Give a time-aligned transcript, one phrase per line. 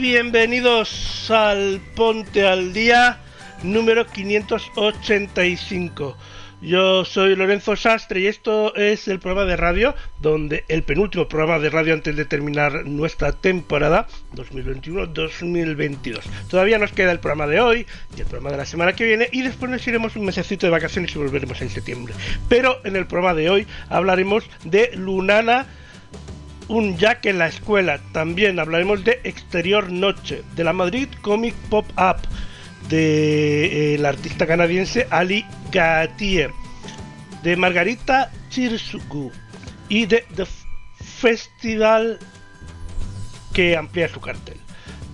[0.00, 3.18] Bienvenidos al Ponte al Día
[3.64, 6.16] número 585.
[6.60, 11.58] Yo soy Lorenzo Sastre y esto es el programa de radio, donde el penúltimo programa
[11.58, 16.20] de radio antes de terminar nuestra temporada 2021-2022.
[16.48, 17.84] Todavía nos queda el programa de hoy
[18.16, 20.70] y el programa de la semana que viene y después nos iremos un mesecito de
[20.70, 22.14] vacaciones y volveremos en septiembre.
[22.48, 25.66] Pero en el programa de hoy hablaremos de Lunana
[26.68, 27.98] un Jack en la escuela.
[28.12, 32.20] También hablaremos de Exterior Noche, de la Madrid Comic Pop Up,
[32.88, 36.50] de eh, artista canadiense Ali Gatie,
[37.42, 39.32] de Margarita Chirsugu
[39.88, 40.46] y de The
[41.00, 42.18] Festival
[43.52, 44.56] que amplía su cartel.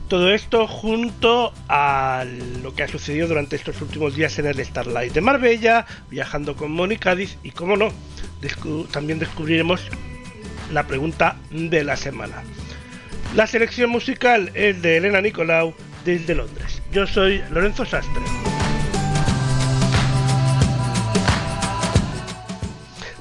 [0.08, 2.24] Todo esto junto a
[2.62, 6.70] lo que ha sucedido durante estos últimos días en el Starlight de Marbella, viajando con
[6.70, 7.90] Moni Cádiz y, como no,
[8.92, 9.80] también descubriremos
[10.74, 12.42] la pregunta de la semana.
[13.34, 15.74] La selección musical es de Elena Nicolau
[16.04, 16.82] desde Londres.
[16.92, 18.53] Yo soy Lorenzo Sastre.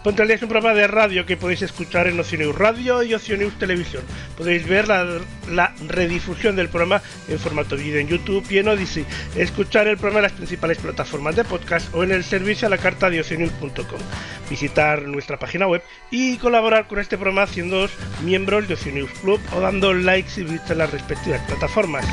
[0.04, 4.04] Ponte es un programa de radio que podéis escuchar en Oceanews Radio y Oceanews Televisión.
[4.38, 9.06] Podéis ver la, redifusión del programa en formato vídeo en YouTube y en Odyssey.
[9.38, 12.80] Escuchar el programa en las principales plataformas de podcast o en el servicio a la
[12.80, 14.02] carta de oceanews.com.
[14.50, 15.82] Visitar nuestra página web
[16.12, 17.88] y colaborar con este programa haciendo
[18.26, 22.06] miembros de Oceanews Club o dando likes y vistas en las respectivas plataformas.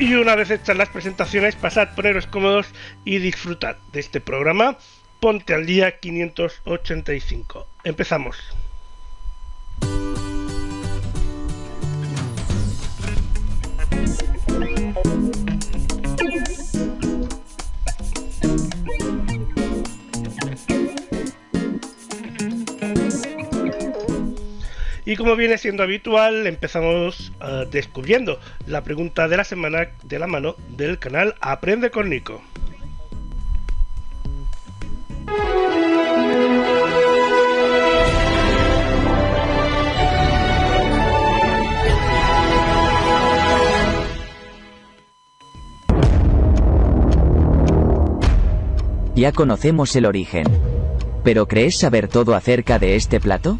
[0.00, 2.68] Y una vez hechas las presentaciones, pasad, poneros cómodos
[3.04, 4.78] y disfrutad de este programa.
[5.20, 7.66] Ponte al día 585.
[7.84, 8.38] Empezamos.
[25.10, 30.28] Y como viene siendo habitual, empezamos eh, descubriendo la pregunta de la semana de la
[30.28, 32.40] mano del canal Aprende con Nico.
[49.16, 50.44] Ya conocemos el origen.
[51.24, 53.58] ¿Pero crees saber todo acerca de este plato?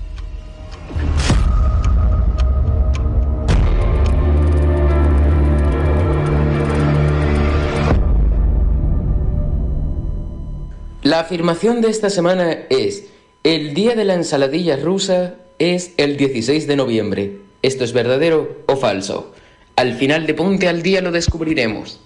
[11.30, 13.06] Afirmación de esta semana es,
[13.44, 17.36] el día de la ensaladilla rusa es el 16 de noviembre.
[17.62, 19.32] ¿Esto es verdadero o falso?
[19.76, 22.02] Al final de Ponte al Día lo descubriremos.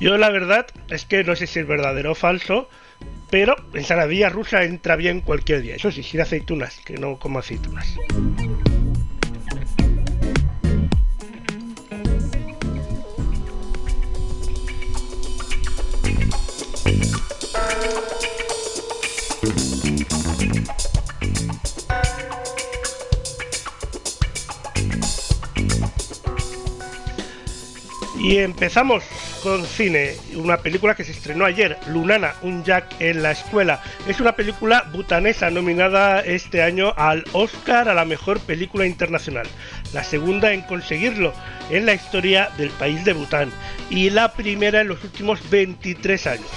[0.00, 2.68] Yo la verdad es que no sé si es verdadero o falso,
[3.30, 5.76] pero ensaladilla rusa entra bien cualquier día.
[5.76, 7.96] Eso sí, sin aceitunas, que no como aceitunas.
[28.20, 29.02] Y empezamos
[29.42, 33.82] con cine, una película que se estrenó ayer, Lunana, un Jack en la escuela.
[34.06, 39.46] Es una película butanesa nominada este año al Oscar a la mejor película internacional,
[39.94, 41.32] la segunda en conseguirlo
[41.70, 43.50] en la historia del país de Bután
[43.88, 46.50] y la primera en los últimos 23 años.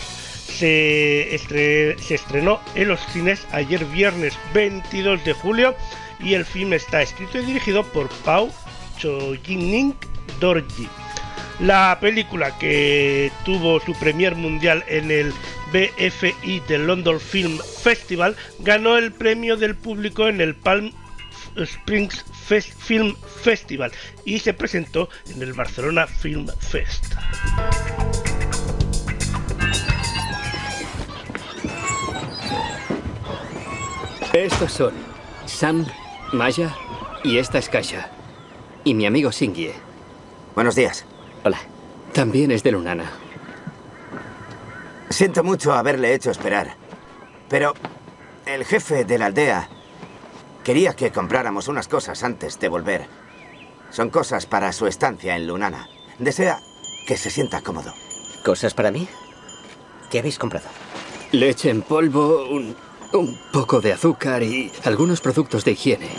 [0.57, 5.75] se, estrenó en los cines ayer viernes 22 de julio
[6.19, 8.51] y el film está escrito y dirigido por Pau
[8.98, 9.95] Chojining
[10.42, 10.89] Dorji.
[11.59, 15.33] La película que tuvo su premier mundial en el
[15.71, 20.91] BFI del London Film Festival ganó el premio del público en el Palm
[21.55, 22.25] Springs
[22.77, 23.91] Film Festival
[24.25, 27.05] y se presentó en el Barcelona Film Fest.
[34.33, 34.94] Estos son
[35.45, 35.85] Sam,
[36.31, 36.75] Maya
[37.23, 38.09] y esta es Kasha.
[38.83, 39.73] Y mi amigo Singie.
[40.55, 41.05] Buenos días.
[41.45, 41.59] Hola.
[42.13, 43.11] También es de Lunana.
[45.09, 46.75] Siento mucho haberle hecho esperar.
[47.49, 47.73] Pero
[48.45, 49.67] el jefe de la aldea
[50.63, 53.07] quería que compráramos unas cosas antes de volver.
[53.89, 55.89] Son cosas para su estancia en Lunana.
[56.19, 56.59] Desea
[57.07, 57.93] que se sienta cómodo.
[58.45, 59.07] ¿Cosas para mí?
[60.09, 60.67] ¿Qué habéis comprado?
[61.31, 62.75] Leche en polvo, un,
[63.13, 66.09] un poco de azúcar y algunos productos de higiene.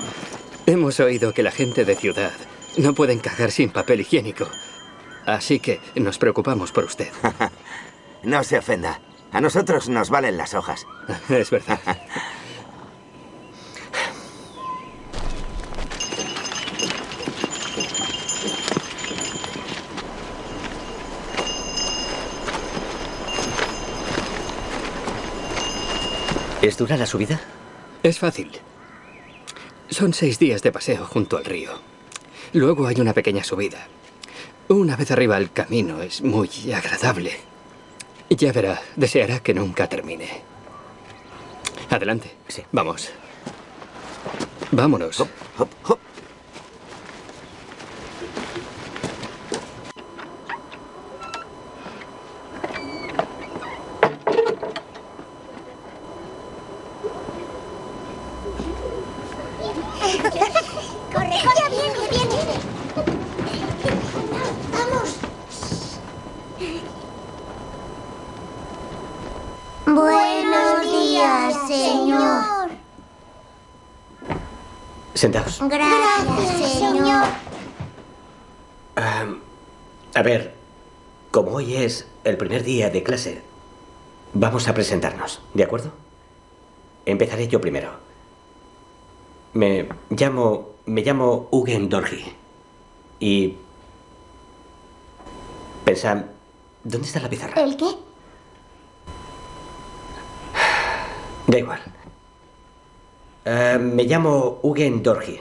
[0.67, 2.33] Hemos oído que la gente de ciudad
[2.77, 4.49] no puede encajar sin papel higiénico.
[5.27, 7.11] Así que nos preocupamos por usted.
[8.23, 9.01] no se ofenda.
[9.33, 10.87] A nosotros nos valen las hojas.
[11.29, 11.81] es verdad.
[26.65, 27.43] ¿Es dura la subida?
[28.03, 28.51] Es fácil.
[29.91, 31.73] Son seis días de paseo junto al río.
[32.55, 33.87] Luego hay una pequeña subida.
[34.69, 37.33] Una vez arriba el camino es muy agradable.
[38.31, 40.29] Ya verá, deseará que nunca termine.
[41.91, 42.35] Adelante.
[42.49, 42.63] Sí.
[42.73, 43.11] Vamos.
[44.73, 45.21] Vámonos.
[45.21, 45.29] Hop,
[45.59, 45.99] hop, hop.
[61.13, 62.55] ¡Corre, Ya viene, viene!
[64.73, 65.11] ¡Vamos!
[69.87, 72.45] Buenos días, señor.
[75.25, 75.59] Sentaos.
[75.63, 77.25] Gracias, señor.
[78.95, 80.55] A ver,
[81.31, 83.41] como hoy es el primer día de clase,
[84.35, 85.93] vamos a presentarnos, ¿de acuerdo?
[87.07, 87.93] Empezaré yo primero.
[89.55, 90.75] Me llamo.
[90.85, 92.31] Me llamo Ugen Dorji.
[93.19, 93.57] Y.
[95.87, 96.19] Pensad.
[96.83, 97.63] ¿Dónde está la pizarra?
[97.63, 97.97] ¿El qué?
[101.47, 101.81] Da igual.
[103.45, 105.41] Eh, me llamo Ugen Dorji.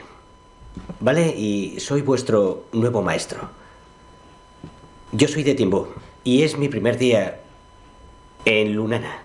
[1.00, 1.28] ¿Vale?
[1.28, 3.48] Y soy vuestro nuevo maestro.
[5.12, 5.86] Yo soy de Timbú.
[6.24, 7.40] Y es mi primer día
[8.44, 9.22] en Lunana.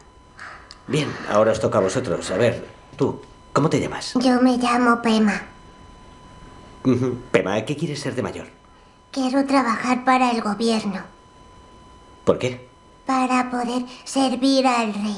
[0.87, 2.29] Bien, ahora os toca a vosotros.
[2.31, 2.65] A ver,
[2.95, 3.19] tú,
[3.53, 4.13] ¿cómo te llamas?
[4.19, 5.41] Yo me llamo Pema.
[7.31, 8.47] Pema, ¿qué quieres ser de mayor?
[9.11, 11.01] Quiero trabajar para el gobierno,
[12.23, 12.67] ¿Por qué?
[13.05, 15.17] para poder servir al rey.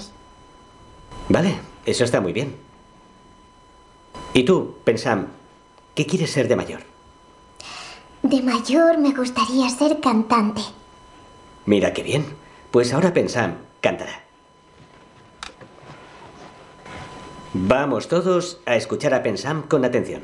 [1.28, 2.56] Vale, eso está muy bien.
[4.34, 5.28] Y tú, Pensam,
[5.94, 6.82] ¿qué quieres ser de mayor?
[8.24, 10.62] De mayor me gustaría ser cantante.
[11.66, 12.26] Mira qué bien.
[12.72, 14.24] Pues ahora Pensam cantará.
[17.54, 20.22] Vamos todos a escuchar a Pensam con atención.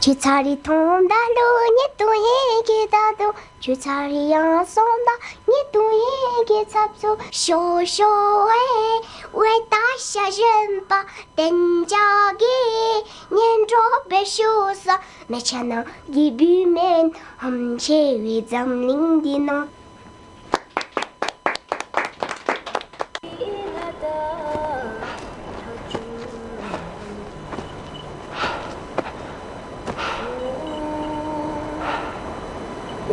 [0.00, 5.12] 주차리 통달로 니또에게 다도 주차리야 쏜다
[5.48, 8.54] 니또에게 잡소 쇼쇼에
[9.32, 12.44] 왜 다시人把 땡자기
[13.30, 13.76] 년조
[14.10, 19.68] 배쇼사 내차나 기비면 험체위 잠링디노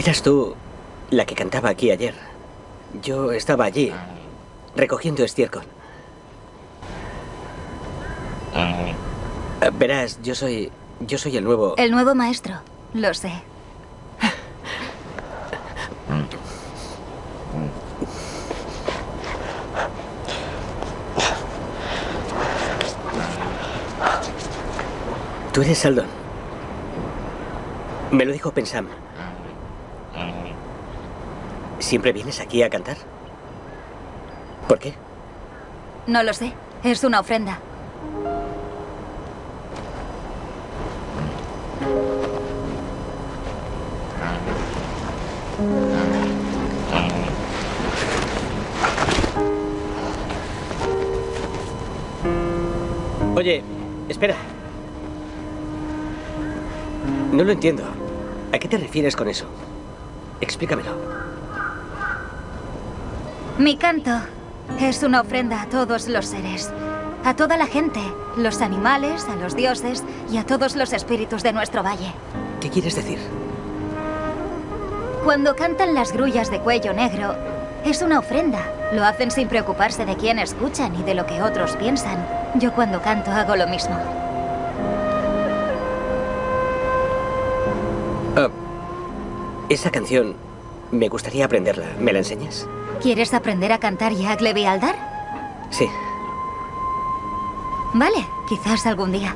[0.00, 0.56] Eras tú
[1.10, 2.14] la que cantaba aquí ayer.
[3.02, 3.92] Yo estaba allí,
[4.74, 5.64] recogiendo estiércol.
[8.54, 8.94] Eh,
[9.74, 10.72] verás, yo soy...
[11.00, 11.74] yo soy el nuevo...
[11.76, 12.54] El nuevo maestro,
[12.94, 13.30] lo sé.
[25.52, 26.06] Tú eres Saldon.
[28.12, 28.86] Me lo dijo Pensam.
[31.80, 32.98] ¿Siempre vienes aquí a cantar?
[34.68, 34.94] ¿Por qué?
[36.06, 36.52] No lo sé.
[36.84, 37.58] Es una ofrenda.
[53.34, 53.62] Oye,
[54.08, 54.36] espera.
[57.32, 57.84] No lo entiendo.
[58.52, 59.46] ¿A qué te refieres con eso?
[60.42, 61.19] Explícamelo.
[63.60, 64.12] Mi canto
[64.80, 66.72] es una ofrenda a todos los seres.
[67.26, 68.00] A toda la gente,
[68.38, 70.02] los animales, a los dioses
[70.32, 72.10] y a todos los espíritus de nuestro valle.
[72.62, 73.18] ¿Qué quieres decir?
[75.24, 77.34] Cuando cantan las grullas de cuello negro,
[77.84, 78.64] es una ofrenda.
[78.94, 82.26] Lo hacen sin preocuparse de quién escucha ni de lo que otros piensan.
[82.54, 83.94] Yo cuando canto hago lo mismo.
[88.38, 88.48] Ah,
[89.68, 90.34] esa canción
[90.92, 91.88] me gustaría aprenderla.
[91.98, 92.66] ¿Me la enseñas?
[93.00, 94.94] ¿Quieres aprender a cantar Yak Levi Aldar?
[95.70, 95.88] Sí.
[97.94, 99.34] Vale, quizás algún día.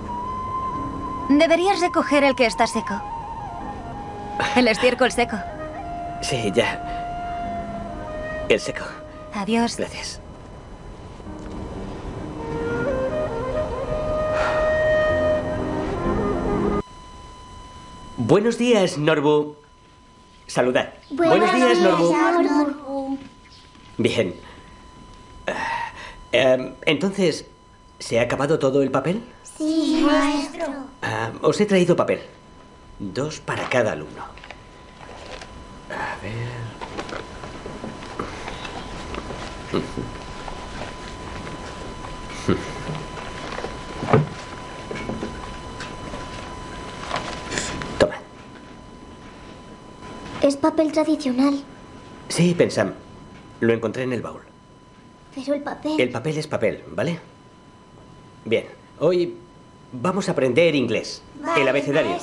[1.31, 3.01] Deberías recoger el que está seco.
[4.55, 5.37] El estiércol seco.
[6.21, 8.45] Sí, ya.
[8.49, 8.85] El seco.
[9.33, 9.77] Adiós.
[9.79, 10.21] Gracias.
[18.17, 19.57] Buenos días, Norbu.
[20.47, 20.93] Saludad.
[21.11, 22.84] Buenos, días, Norbu.
[23.99, 24.35] Bien.
[25.47, 25.93] Ah,
[26.33, 27.47] em, entonces,
[27.99, 29.23] ¿se ha acabado todo el papel?
[29.57, 30.67] Sí, maestro.
[31.03, 32.21] Ah, os he traído papel.
[32.99, 34.23] Dos para cada alumno.
[35.91, 36.65] A ver.
[47.99, 48.15] Toma.
[50.43, 51.63] Es papel tradicional,
[52.29, 52.95] Sí, Pensam.
[53.65, 54.43] Lo encontré en el baúl.
[55.35, 55.99] pero el papel...
[55.99, 57.19] El papel es papel, ¿vale?
[58.45, 58.67] Bien.
[59.01, 59.37] Hoy
[59.91, 61.23] vamos a aprender inglés.
[61.57, 62.19] el abecedario.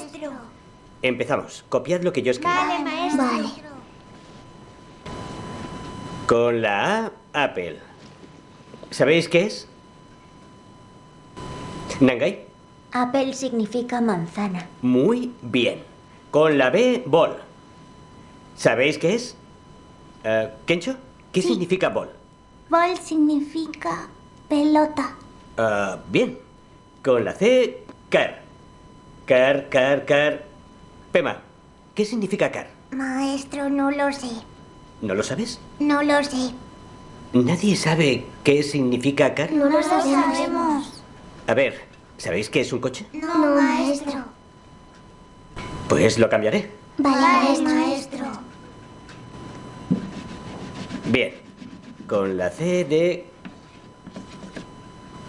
[1.01, 1.65] Empezamos.
[1.67, 2.53] Copiad lo que yo escribo.
[2.53, 3.23] maestro.
[3.25, 3.49] Vale.
[6.27, 7.79] Con la A, Apple.
[8.91, 9.67] ¿Sabéis qué es?
[12.01, 12.45] Nangai.
[12.91, 14.67] Apple significa manzana.
[14.83, 15.81] Muy bien.
[16.29, 17.35] Con la B, bol.
[18.55, 19.35] ¿Sabéis qué es?
[20.23, 20.97] Eh, ¿Kencho?
[21.31, 22.09] ¿Qué significa bol?
[22.69, 24.07] Ball significa
[24.49, 25.15] pelota.
[25.57, 26.37] Ah, bien.
[27.03, 28.41] Con la C, car.
[29.25, 30.43] Car, car, car.
[31.11, 31.41] Pema,
[31.95, 32.69] ¿qué significa car?
[32.91, 34.29] Maestro, no lo sé.
[35.01, 35.59] ¿No lo sabes?
[35.79, 36.51] No lo sé.
[37.33, 39.53] ¿Nadie sabe qué significa car?
[39.53, 41.01] No lo sabemos.
[41.47, 41.81] A ver,
[42.17, 43.05] ¿sabéis qué es un coche?
[43.13, 44.25] No, maestro.
[45.87, 46.71] Pues lo cambiaré.
[46.97, 48.25] Vale, maestro.
[51.11, 51.33] Bien.
[52.07, 53.25] Con la C de...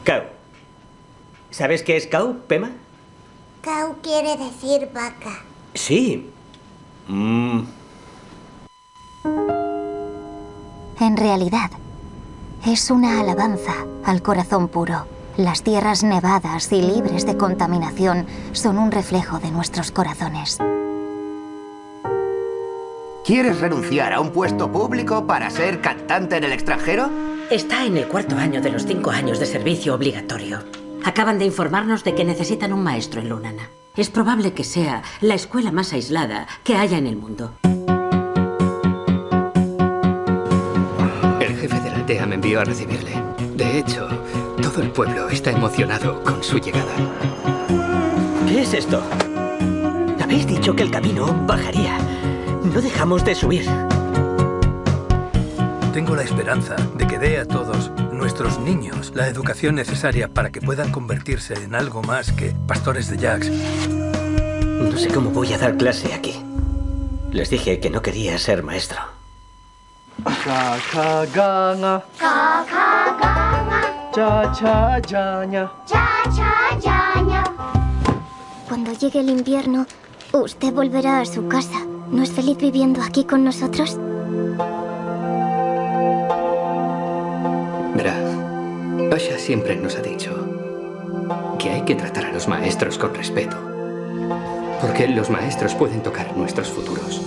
[0.06, 0.22] Cow.
[1.50, 2.70] ¿Sabes qué es cow, Pema?
[3.62, 5.42] Cow quiere decir vaca.
[5.74, 6.30] Sí.
[7.08, 7.62] Mm,
[11.00, 11.70] En realidad,
[12.64, 13.74] es una alabanza
[14.04, 15.06] al corazón puro.
[15.36, 20.58] Las tierras nevadas y libres de contaminación son un reflejo de nuestros corazones.
[23.24, 27.08] ¿Quieres renunciar a un puesto público para ser cantante en el extranjero?
[27.50, 30.64] Está en el cuarto año de los cinco años de servicio obligatorio.
[31.04, 33.70] Acaban de informarnos de que necesitan un maestro en Lunana.
[33.96, 37.54] Es probable que sea la escuela más aislada que haya en el mundo.
[41.40, 43.12] El jefe de la aldea me envió a recibirle.
[43.54, 44.08] De hecho,
[44.60, 46.92] todo el pueblo está emocionado con su llegada.
[48.48, 49.00] ¿Qué es esto?
[50.20, 51.98] Habéis dicho que el camino bajaría.
[52.72, 53.68] No dejamos de subir.
[55.92, 60.62] Tengo la esperanza de que dé a todos nuestros niños la educación necesaria para que
[60.62, 63.50] puedan convertirse en algo más que pastores de jacks.
[63.50, 66.42] No sé cómo voy a dar clase aquí.
[67.30, 69.00] Les dije que no quería ser maestro.
[70.24, 72.04] Kakaganga,
[74.14, 75.70] cha cha yaña.
[78.66, 79.86] Cuando llegue el invierno,
[80.32, 81.91] usted volverá a su casa.
[82.12, 83.96] ¿No es feliz viviendo aquí con nosotros?
[87.96, 88.14] Verá,
[89.10, 90.30] Asha siempre nos ha dicho
[91.58, 93.56] que hay que tratar a los maestros con respeto.
[94.82, 97.22] Porque los maestros pueden tocar nuestros futuros.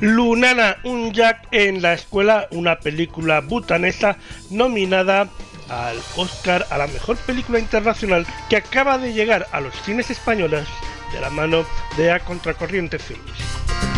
[0.00, 4.16] Lunana, un Jack en la escuela, una película butanesa
[4.50, 5.28] nominada
[5.68, 10.66] al Oscar a la mejor película internacional que acaba de llegar a los cines españoles
[11.12, 11.64] de la mano
[11.96, 13.93] de A Contracorriente Films.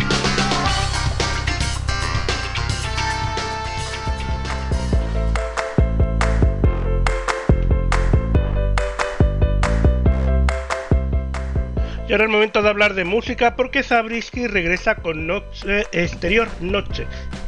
[12.16, 17.06] Es el momento de hablar de música porque Zabriskie regresa con Noche, Exterior Noche.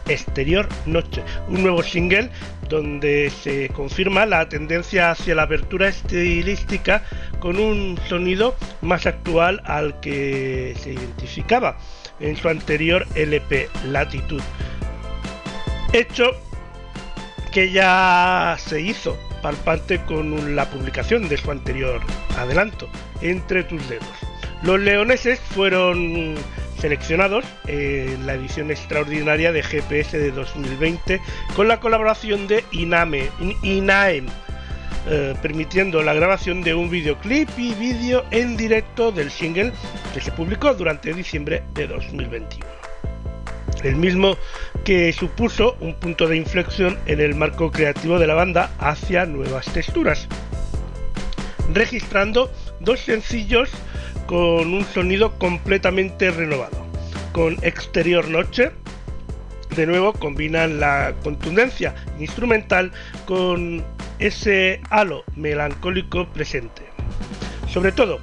[0.08, 2.28] Exterior Noche, un nuevo single
[2.68, 7.02] donde se confirma la tendencia hacia la apertura estilística
[7.40, 11.78] con un sonido más actual al que se identificaba
[12.20, 14.42] en su anterior LP Latitud.
[15.94, 16.32] Hecho
[17.54, 22.02] que ya se hizo palpante con la publicación de su anterior
[22.36, 22.86] adelanto,
[23.22, 24.28] Entre tus dedos.
[24.62, 26.34] Los leoneses fueron
[26.80, 31.20] seleccionados en la edición extraordinaria de GPS de 2020
[31.54, 33.30] con la colaboración de Iname,
[35.10, 39.72] eh, permitiendo la grabación de un videoclip y vídeo en directo del single
[40.12, 42.66] que se publicó durante diciembre de 2021.
[43.84, 44.36] El mismo
[44.84, 49.66] que supuso un punto de inflexión en el marco creativo de la banda hacia nuevas
[49.66, 50.26] texturas,
[51.72, 52.50] registrando
[52.80, 53.70] dos sencillos
[54.28, 56.76] con un sonido completamente renovado.
[57.32, 58.72] Con Exterior Noche,
[59.74, 62.92] de nuevo combinan la contundencia instrumental
[63.24, 63.82] con
[64.18, 66.82] ese halo melancólico presente.
[67.72, 68.18] Sobre todo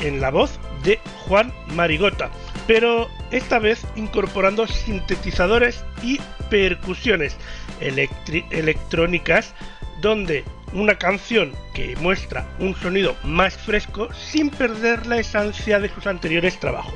[0.00, 2.30] en la voz de Juan Marigota,
[2.66, 6.18] pero esta vez incorporando sintetizadores y
[6.50, 7.36] percusiones
[7.80, 9.54] electrónicas
[10.00, 16.06] donde una canción que muestra un sonido más fresco sin perder la esencia de sus
[16.06, 16.94] anteriores trabajos.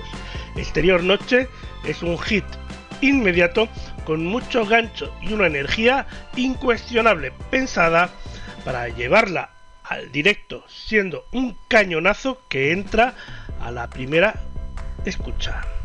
[0.56, 1.48] Exterior Noche
[1.84, 2.44] es un hit
[3.00, 3.68] inmediato
[4.04, 8.10] con mucho gancho y una energía incuestionable pensada
[8.64, 9.50] para llevarla
[9.84, 13.14] al directo siendo un cañonazo que entra
[13.60, 14.34] a la primera
[15.04, 15.77] escucha.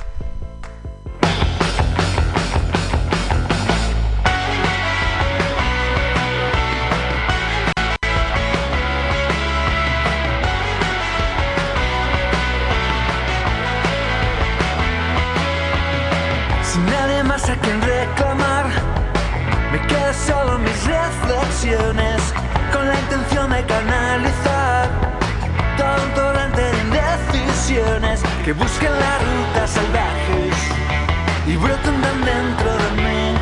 [21.64, 24.90] Con la intención de canalizar
[25.78, 30.56] todo un torrente de indecisiones que busquen las rutas salvajes
[31.48, 33.38] y brotan tan dentro de mí.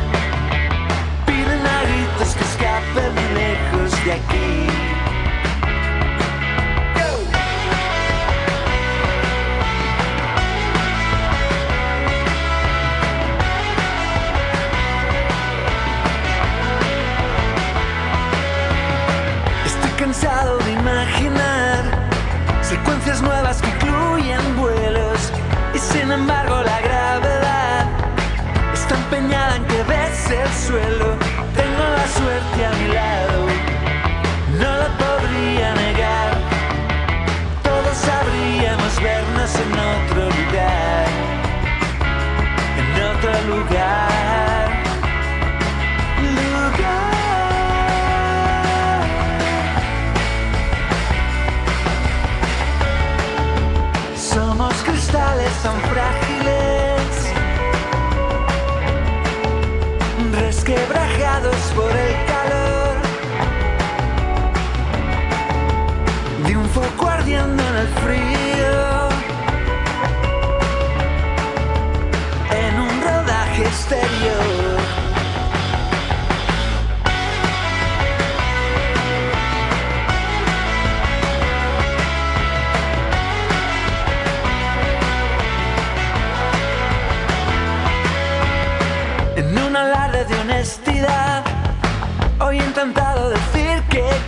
[1.26, 4.61] Piden a gritos que escapen lejos de aquí.
[22.82, 25.32] Secuencias nuevas que incluyen vuelos
[25.74, 26.41] y sin embargo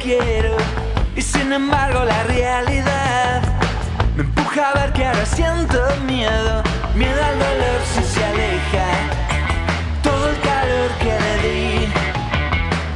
[0.06, 3.40] y sin embargo la realidad
[4.14, 6.62] me empuja a ver que ahora siento miedo,
[6.94, 8.86] miedo al dolor si se aleja,
[10.02, 11.88] todo el calor que le di,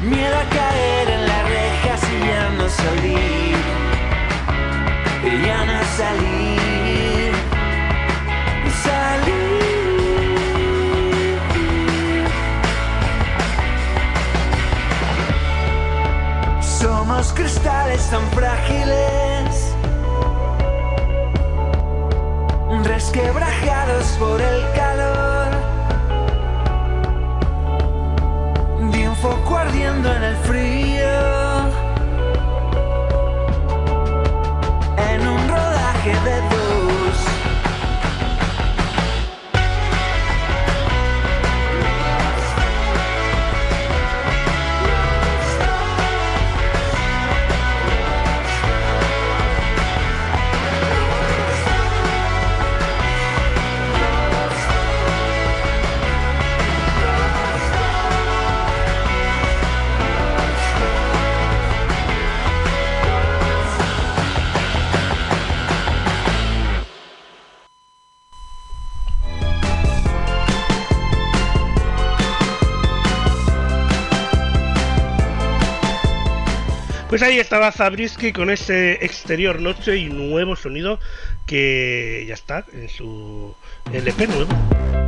[0.06, 3.56] miedo a caer en la reja si ya no salir,
[5.24, 7.27] y ya no salir,
[17.08, 19.74] somos cristales tan frágiles,
[22.84, 25.48] resquebrajados por el calor.
[28.92, 31.08] De un foco ardiendo en el frío,
[35.10, 36.87] en un rodaje de luz.
[77.18, 81.00] Pues ahí estaba Zabriskie con ese exterior noche y nuevo sonido
[81.46, 83.56] que ya está en su
[83.92, 85.07] LP nuevo.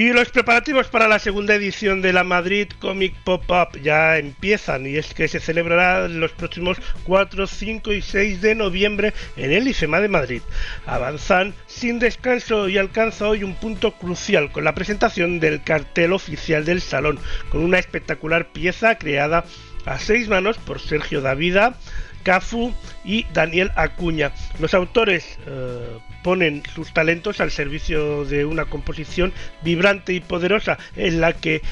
[0.00, 4.96] Y los preparativos para la segunda edición de la Madrid Comic Pop-Up ya empiezan y
[4.96, 10.00] es que se celebrará los próximos 4, 5 y 6 de noviembre en el IFEMA
[10.00, 10.40] de Madrid.
[10.86, 16.64] Avanzan sin descanso y alcanza hoy un punto crucial con la presentación del cartel oficial
[16.64, 17.18] del salón,
[17.50, 19.44] con una espectacular pieza creada
[19.84, 21.74] a seis manos por Sergio Davida,
[22.22, 22.72] Cafu
[23.04, 24.32] y Daniel Acuña.
[24.60, 31.20] Los autores eh, ponen sus talentos al servicio de una composición vibrante y poderosa en
[31.20, 31.62] la que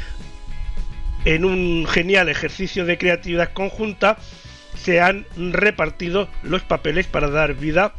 [1.24, 4.18] en un genial ejercicio de creatividad conjunta
[4.74, 7.94] se han repartido los papeles para dar vida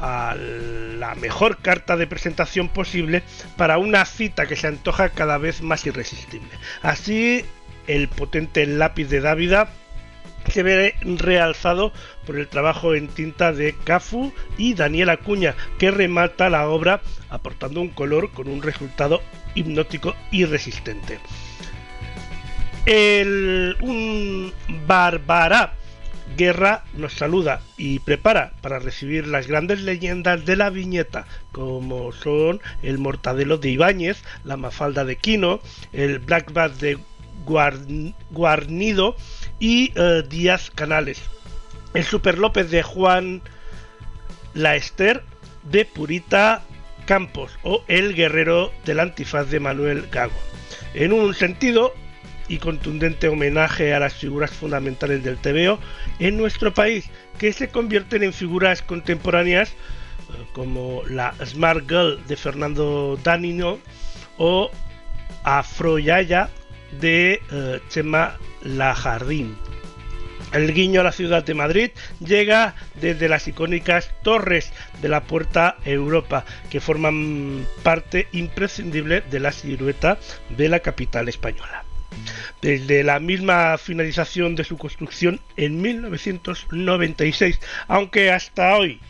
[0.00, 3.22] a la mejor carta de presentación posible
[3.56, 6.48] para una cita que se antoja cada vez más irresistible.
[6.82, 7.44] Así,
[7.86, 9.70] el potente lápiz de Dávida
[10.48, 11.92] se ve realzado
[12.26, 17.80] por el trabajo en tinta de Cafu y Daniel Acuña, que remata la obra aportando
[17.80, 19.22] un color con un resultado
[19.54, 21.18] hipnótico y resistente.
[22.86, 24.52] El, un
[24.86, 25.74] Bárbara
[26.36, 32.60] Guerra nos saluda y prepara para recibir las grandes leyendas de la viñeta, como son
[32.82, 35.60] el Mortadelo de Ibáñez, la Mafalda de Quino,
[35.92, 36.98] el Black Bat de
[38.30, 39.16] Guarnido
[39.60, 41.22] y eh, Díaz Canales.
[41.94, 43.42] El Super López de Juan
[44.54, 45.22] La Ester
[45.62, 46.62] de Purita
[47.04, 50.38] Campos o El Guerrero del Antifaz de Manuel Gago.
[50.94, 51.94] En un sentido
[52.48, 55.78] y contundente homenaje a las figuras fundamentales del TVO
[56.18, 59.74] en nuestro país, que se convierten en figuras contemporáneas eh,
[60.52, 63.78] como la Smart Girl de Fernando Danino
[64.36, 64.70] o
[65.44, 66.50] Afroyaya
[67.00, 69.56] de uh, Chema Lajardín.
[70.52, 75.76] El guiño a la ciudad de Madrid llega desde las icónicas torres de la Puerta
[75.84, 81.84] Europa, que forman parte imprescindible de la silueta de la capital española.
[82.60, 89.00] Desde la misma finalización de su construcción en 1996, aunque hasta hoy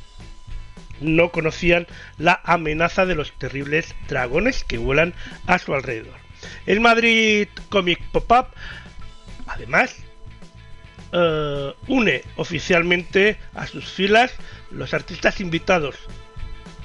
[1.00, 1.86] no conocían
[2.18, 5.14] la amenaza de los terribles dragones que vuelan
[5.46, 6.29] a su alrededor.
[6.66, 8.48] El Madrid Comic Pop-Up,
[9.46, 9.96] además,
[11.12, 14.32] uh, une oficialmente a sus filas
[14.70, 15.96] los artistas invitados,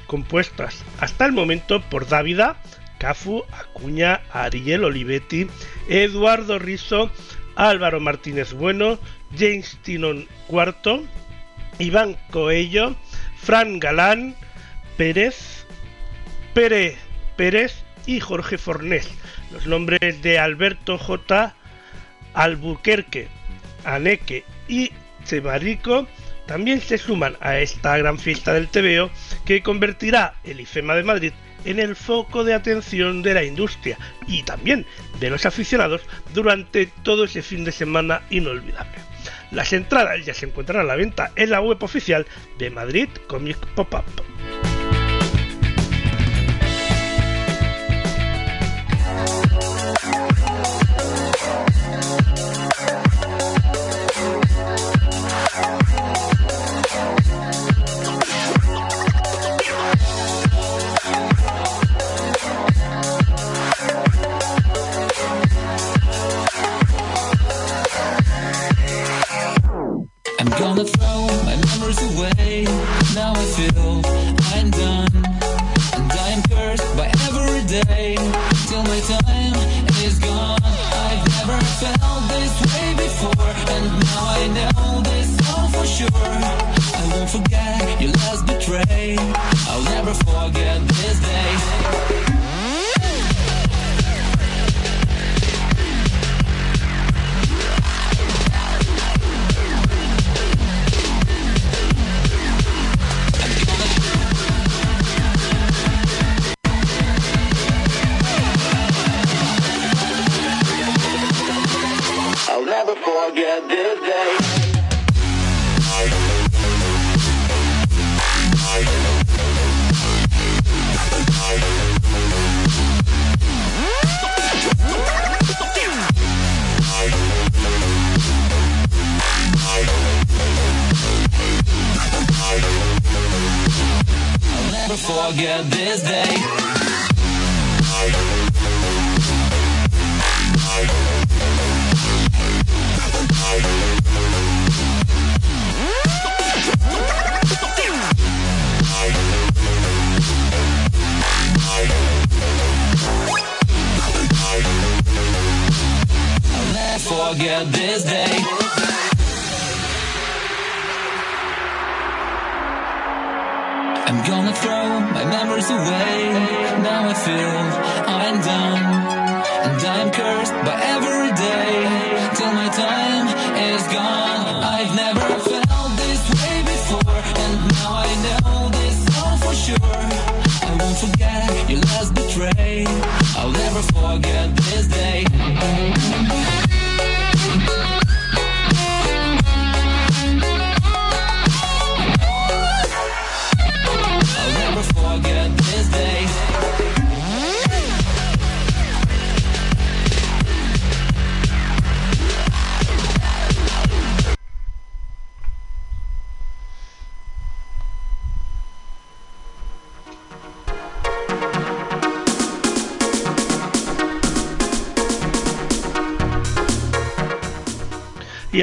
[0.08, 2.62] compuestas hasta el momento por Dávida,
[2.98, 5.48] Cafu, Acuña, Ariel Olivetti,
[5.90, 7.12] Eduardo Rizo,
[7.56, 9.00] Álvaro Martínez Bueno,
[9.38, 11.04] James Tinon IV,
[11.80, 12.96] Iván Coello,
[13.38, 14.36] Fran Galán,
[14.98, 15.66] Pérez,
[16.54, 16.98] Pérez
[17.36, 19.10] Pérez y Jorge Fornés.
[19.56, 21.56] Los nombres de Alberto J.
[22.34, 23.30] Albuquerque,
[23.86, 24.92] Aneque y
[25.24, 26.08] Chemarico
[26.46, 29.10] también se suman a esta gran fiesta del TVO
[29.46, 34.44] que convertirá el IFEMA de Madrid en el foco de atención de la industria y
[34.44, 34.86] también
[35.22, 36.02] de los aficionados
[36.34, 38.98] durante todo ese fin de semana inolvidable.
[39.52, 43.58] Las entradas ya se encuentran a la venta en la web oficial de Madrid Comic
[43.74, 44.04] Pop-Up.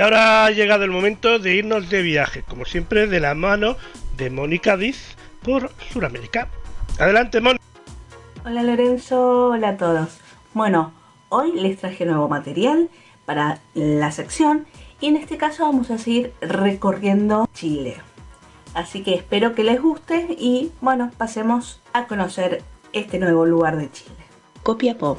[0.02, 3.76] Ahora ha llegado el momento de irnos de viaje, como siempre de la mano
[4.16, 6.48] de Mónica Diz por Sudamérica.
[6.98, 7.62] Adelante, Mónica.
[8.44, 10.18] Hola Lorenzo, hola a todos.
[10.54, 10.92] Bueno,
[11.28, 12.88] hoy les traje nuevo material
[13.24, 14.66] para la sección
[15.00, 17.98] y en este caso vamos a seguir recorriendo Chile.
[18.74, 22.62] Así que espero que les guste y bueno, pasemos a conocer
[22.92, 24.16] este nuevo lugar de Chile.
[24.64, 25.18] Copiapó.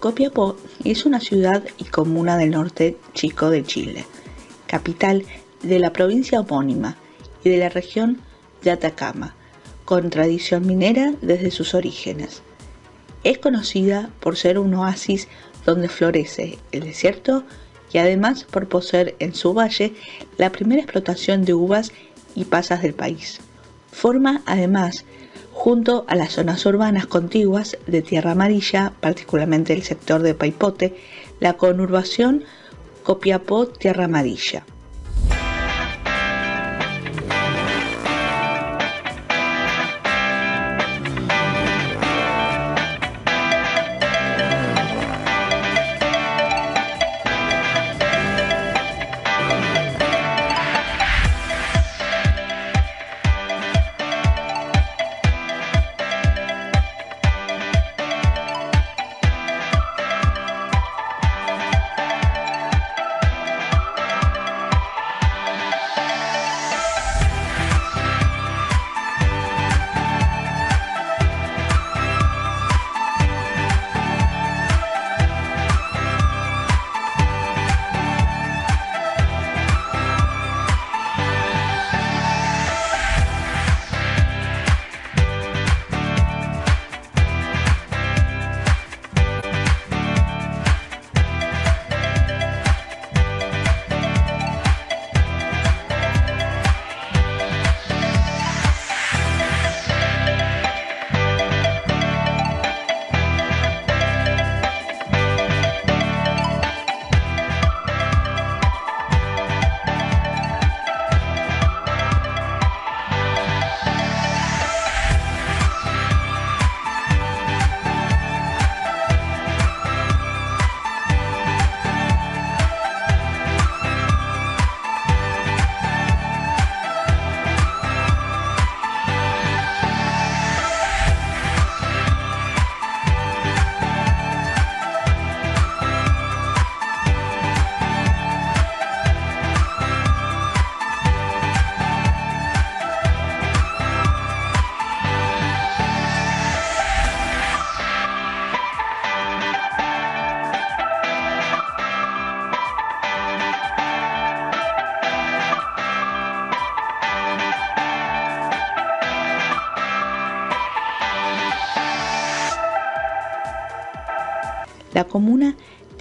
[0.00, 4.04] Copiapó es una ciudad y comuna del norte chico de Chile,
[4.72, 5.26] capital
[5.62, 6.96] de la provincia homónima
[7.44, 8.22] y de la región
[8.62, 9.34] de Atacama,
[9.84, 12.40] con tradición minera desde sus orígenes.
[13.22, 15.28] Es conocida por ser un oasis
[15.66, 17.44] donde florece el desierto
[17.92, 19.92] y además por poseer en su valle
[20.38, 21.92] la primera explotación de uvas
[22.34, 23.40] y pasas del país.
[23.90, 25.04] Forma además
[25.52, 30.96] junto a las zonas urbanas contiguas de Tierra Amarilla, particularmente el sector de Paipote,
[31.40, 32.44] la conurbación
[33.02, 34.64] Copiapó Tierra Amarilla.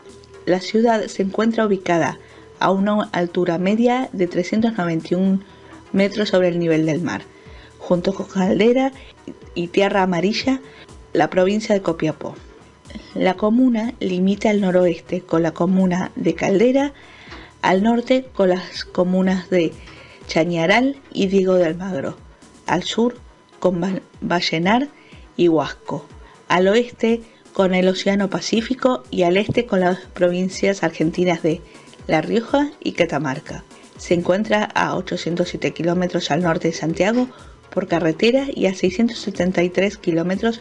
[0.45, 2.19] La ciudad se encuentra ubicada
[2.59, 5.41] a una altura media de 391
[5.95, 7.23] metros sobre el nivel del mar,
[7.79, 8.93] junto con Caldera
[9.55, 10.61] y Tierra Amarilla,
[11.15, 12.35] la provincia de Copiapó.
[13.15, 16.93] La comuna limita al noroeste con la comuna de Caldera,
[17.63, 19.73] al norte con las comunas de
[20.27, 22.17] Chañaral y Diego de Almagro,
[22.67, 23.17] al sur
[23.59, 24.89] con Vallenar
[25.37, 26.07] y Huasco,
[26.49, 27.23] al oeste
[27.53, 31.61] con el Océano Pacífico y al este con las provincias argentinas de
[32.07, 33.65] La Rioja y Catamarca.
[33.97, 37.29] Se encuentra a 807 kilómetros al norte de Santiago
[37.71, 40.61] por carretera y a 673 kilómetros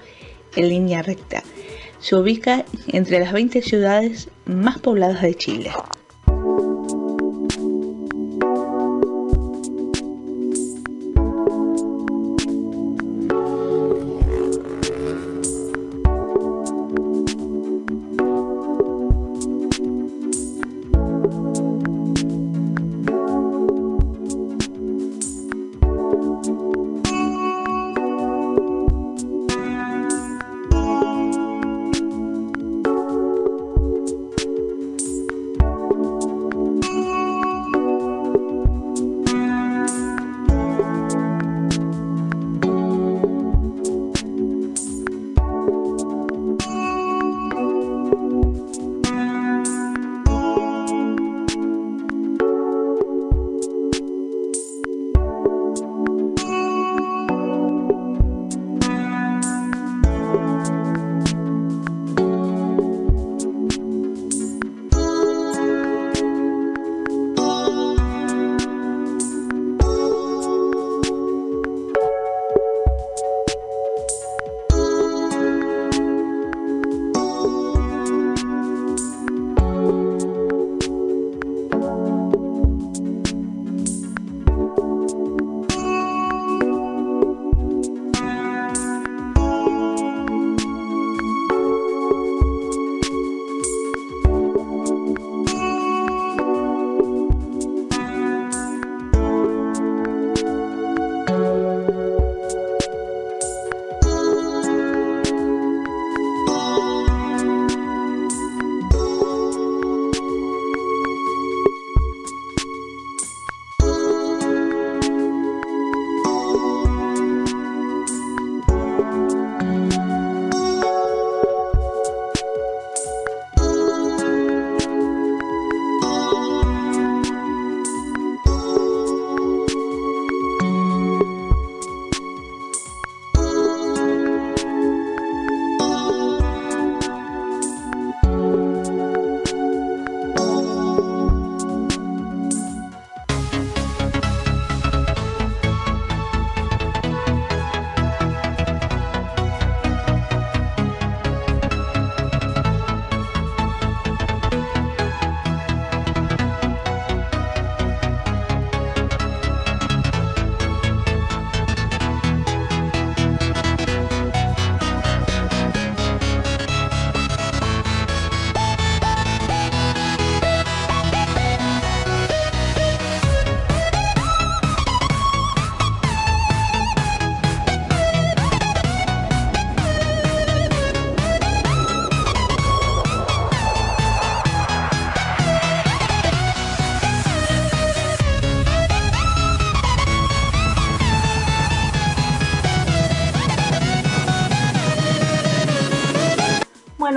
[0.55, 1.43] en línea recta.
[1.99, 5.71] Se ubica entre las 20 ciudades más pobladas de Chile.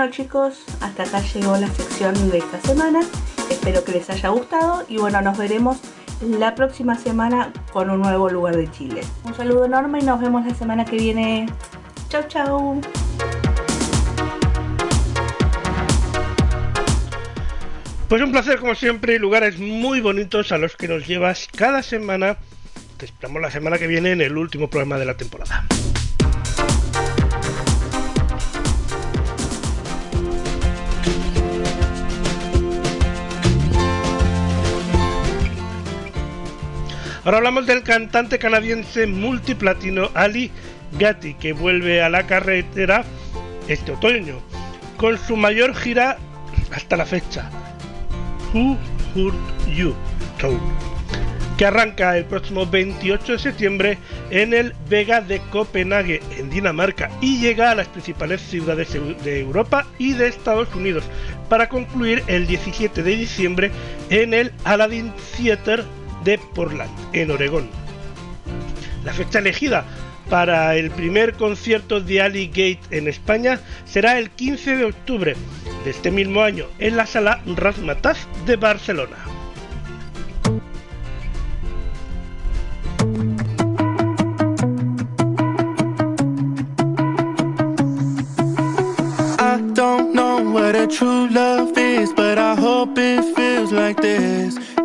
[0.00, 3.00] Bueno chicos, hasta acá llegó la sección de esta semana.
[3.50, 5.78] Espero que les haya gustado y bueno, nos veremos
[6.22, 9.02] la próxima semana con un nuevo lugar de Chile.
[9.24, 11.50] Un saludo enorme y nos vemos la semana que viene.
[12.08, 12.80] Chau chau.
[18.08, 22.38] Pues un placer como siempre, lugares muy bonitos a los que nos llevas cada semana.
[22.96, 25.66] Te esperamos la semana que viene en el último programa de la temporada.
[37.22, 40.50] Ahora hablamos del cantante canadiense multiplatino Ali
[40.98, 43.04] Gatti, que vuelve a la carretera
[43.68, 44.40] este otoño
[44.96, 46.16] con su mayor gira
[46.72, 47.50] hasta la fecha,
[48.54, 48.78] Who
[49.14, 49.36] Hurt
[49.68, 49.94] You
[50.38, 50.58] Tour,
[51.58, 53.98] que arranca el próximo 28 de septiembre
[54.30, 59.86] en el Vega de Copenhague, en Dinamarca, y llega a las principales ciudades de Europa
[59.98, 61.04] y de Estados Unidos,
[61.50, 63.70] para concluir el 17 de diciembre
[64.08, 65.84] en el Aladdin Theater
[66.24, 67.70] de Portland, en Oregón.
[69.04, 69.84] La fecha elegida
[70.28, 75.36] para el primer concierto de Ali Gate en España será el 15 de octubre
[75.84, 79.16] de este mismo año en la sala Razmataz de Barcelona.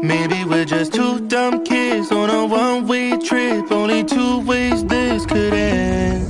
[0.07, 3.71] Maybe we're just two dumb kids on a one way trip.
[3.71, 6.29] Only two ways this could end.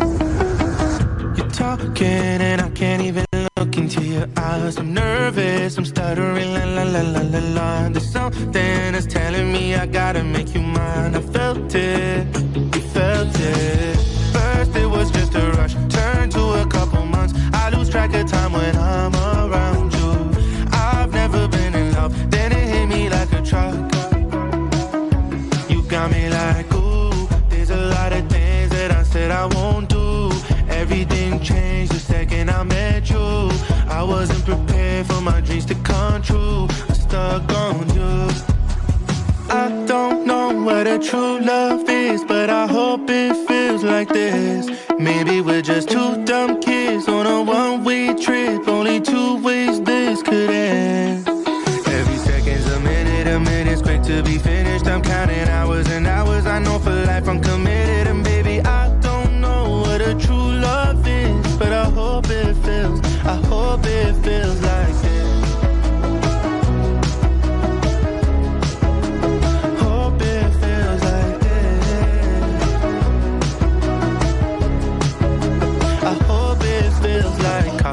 [1.38, 3.26] You're talking, and I can't even
[3.58, 4.78] look into your eyes.
[4.78, 7.90] I'm nervous, I'm stuttering, la la la la la la.
[7.90, 11.14] There's something that's telling me I gotta make you mine.
[11.14, 12.28] I felt it,
[36.26, 36.68] true.
[36.90, 38.30] I'm stuck on you.
[39.50, 44.68] I don't know what a true love is, but I hope it feels like this.
[45.00, 48.68] Maybe we're just two dumb kids on a one way trip.
[48.68, 51.28] Only two ways this could end.
[51.28, 54.88] Every second's a minute, a minute's quick to be finished.
[54.88, 56.46] I'm counting hours and hours.
[56.46, 57.85] I know for life I'm committed,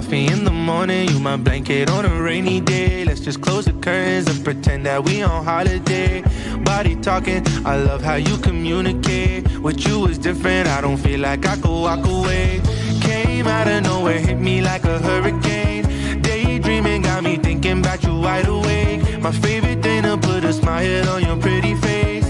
[0.03, 1.09] coffee in the morning.
[1.09, 3.05] You my blanket on a rainy day.
[3.05, 6.22] Let's just close the curtains and pretend that we on holiday.
[6.64, 9.59] Body talking, I love how you communicate.
[9.59, 10.66] With you is different.
[10.68, 12.61] I don't feel like I could walk away.
[13.00, 15.84] Came out of nowhere, hit me like a hurricane.
[16.22, 19.20] Daydreaming got me thinking about you wide awake.
[19.20, 22.28] My favorite thing to put a smile on your pretty face.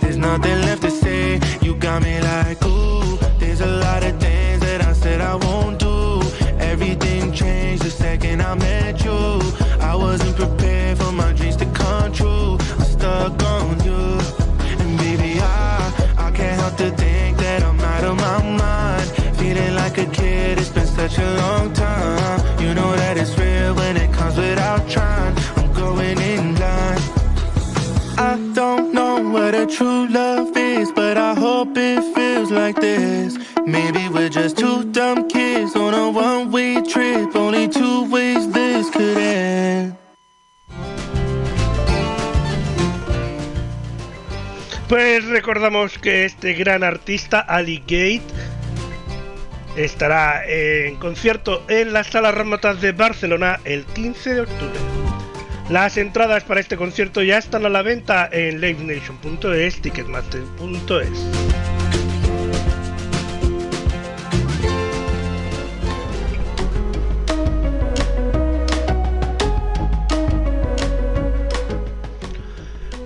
[0.00, 1.40] There's nothing left to say.
[1.60, 5.61] You got me like, ooh, there's a lot of things that I said I won't
[8.52, 9.40] I met you.
[9.80, 12.58] I wasn't prepared for my dreams to come true.
[12.60, 14.20] I'm stuck on you.
[14.82, 19.08] And baby, I, I can't help to think that I'm out of my mind.
[19.38, 22.60] Feeling like a kid, it's been such a long time.
[22.60, 25.34] You know that it's real when it comes without trying.
[25.56, 27.00] I'm going in blind.
[28.18, 30.31] I don't know what a true love
[45.32, 48.22] recordamos que este gran artista, Ali Gate,
[49.76, 54.78] estará en concierto en las salas remotas de Barcelona el 15 de octubre.
[55.70, 61.81] Las entradas para este concierto ya están a la venta en livenation.es, ticketmaster.es.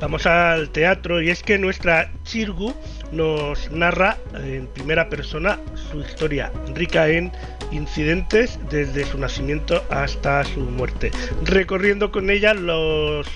[0.06, 2.72] Vamos al teatro y es que nuestra Chirgu
[3.10, 5.58] nos narra en primera persona
[5.90, 7.32] su historia, rica en
[7.72, 11.10] incidentes desde su nacimiento hasta su muerte,
[11.42, 13.26] recorriendo con ella los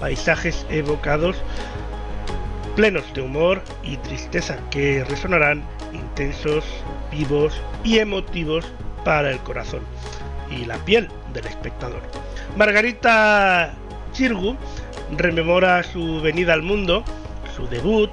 [0.00, 1.34] paisajes evocados
[2.76, 5.64] plenos de humor y tristeza que resonarán
[5.94, 6.62] intensos,
[7.10, 8.66] vivos y emotivos
[9.02, 9.80] para el corazón
[10.50, 12.02] y la piel del espectador.
[12.54, 13.72] Margarita
[14.12, 14.58] Chirgu
[15.16, 17.04] rememora su venida al mundo,
[17.56, 18.10] su debut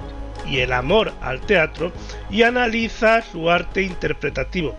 [0.48, 1.92] y el amor al teatro
[2.30, 4.74] y analiza su arte interpretativo,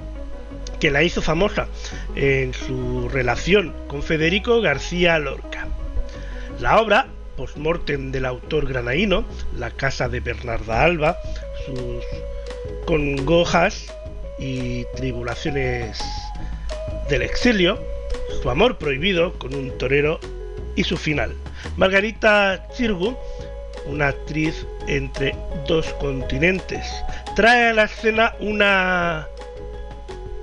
[0.79, 1.67] que la hizo famosa
[2.15, 5.67] en su relación con Federico García Lorca.
[6.59, 11.17] La obra, postmortem del autor granaíno, La casa de Bernarda Alba,
[11.65, 12.03] sus
[12.85, 13.93] congojas
[14.39, 15.99] y tribulaciones
[17.09, 17.79] del exilio,
[18.41, 20.19] su amor prohibido con un torero
[20.75, 21.33] y su final.
[21.77, 23.15] Margarita Chirgu,
[23.85, 25.35] una actriz entre
[25.67, 26.87] dos continentes,
[27.35, 29.27] trae a la escena una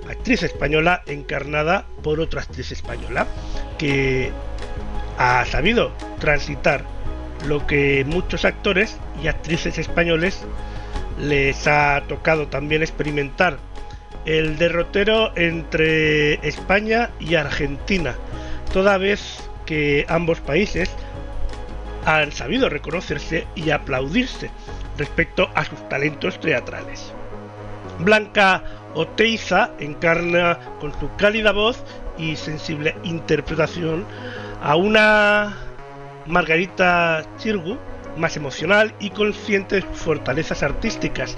[0.09, 3.27] actriz española encarnada por otra actriz española
[3.77, 4.31] que
[5.17, 6.85] ha sabido transitar
[7.45, 10.39] lo que muchos actores y actrices españoles
[11.19, 13.57] les ha tocado también experimentar
[14.25, 18.15] el derrotero entre España y Argentina,
[18.71, 20.89] toda vez que ambos países
[22.05, 24.51] han sabido reconocerse y aplaudirse
[24.97, 27.11] respecto a sus talentos teatrales.
[27.99, 31.83] Blanca Oteiza encarna con su cálida voz
[32.17, 34.05] y sensible interpretación
[34.61, 35.57] a una
[36.25, 37.77] Margarita Chirgu
[38.17, 41.37] más emocional y consciente de sus fortalezas artísticas,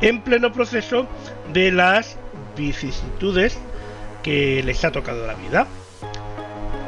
[0.00, 1.06] en pleno proceso
[1.52, 2.16] de las
[2.56, 3.58] vicisitudes
[4.22, 5.66] que les ha tocado la vida,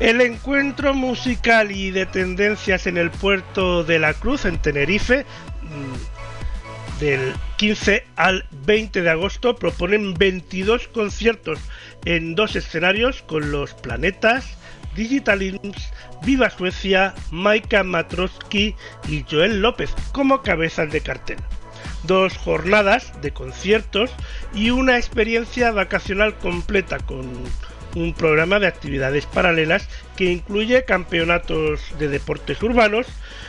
[0.05, 5.25] El encuentro musical y de tendencias en el puerto de la Cruz, en Tenerife,
[5.63, 11.57] mm, del 15 al 20 de agosto, proponen 22 conciertos
[12.05, 14.45] en dos escenarios con los planetas,
[14.95, 15.91] Digital Imps,
[16.23, 18.75] Viva Suecia, Maika Matroski
[19.09, 21.39] y Joel López como cabezas de cartel.
[22.03, 24.11] Dos jornadas de conciertos
[24.53, 27.25] y una experiencia vacacional completa con
[27.95, 33.07] un programa de actividades paralelas que incluye campeonatos de deportes urbanos,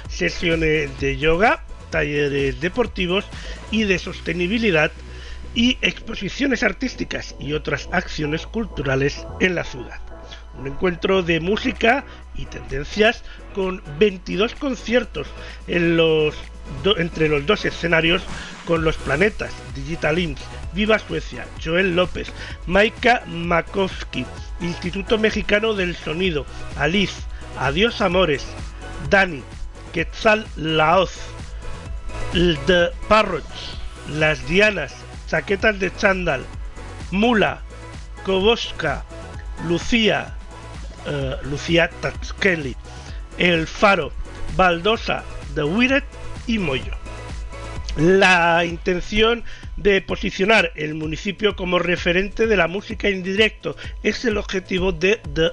[0.08, 3.26] sesiones de yoga, talleres deportivos
[3.70, 4.92] y de sostenibilidad
[5.54, 10.00] y exposiciones artísticas y otras acciones culturales en la ciudad.
[10.58, 13.24] Un encuentro de música y tendencias
[13.54, 15.26] con 22 conciertos
[15.66, 16.34] en los
[16.98, 18.22] entre los dos escenarios
[18.66, 20.42] con los planetas Digital Imps,
[20.76, 22.30] Viva Suecia, Joel López,
[22.66, 24.26] Maika Makovsky,
[24.60, 26.44] Instituto Mexicano del Sonido,
[26.76, 27.22] Alice,
[27.58, 28.46] Adiós Amores,
[29.08, 29.42] Dani,
[29.92, 31.18] Quetzal Laoz,
[32.32, 33.78] The Parrots,
[34.10, 34.94] Las Dianas,
[35.26, 36.44] Chaquetas de Chandal,
[37.10, 37.62] Mula,
[38.24, 39.02] Koboska,
[39.66, 40.34] Lucía,
[41.06, 42.76] uh, Lucía Tatskeli,
[43.38, 44.12] El Faro,
[44.56, 45.24] Baldosa,
[45.54, 46.04] The Wired
[46.46, 46.92] y Moyo.
[47.96, 49.42] La intención
[49.76, 53.76] de posicionar el municipio como referente de la música en directo.
[54.02, 55.50] Es el objetivo de The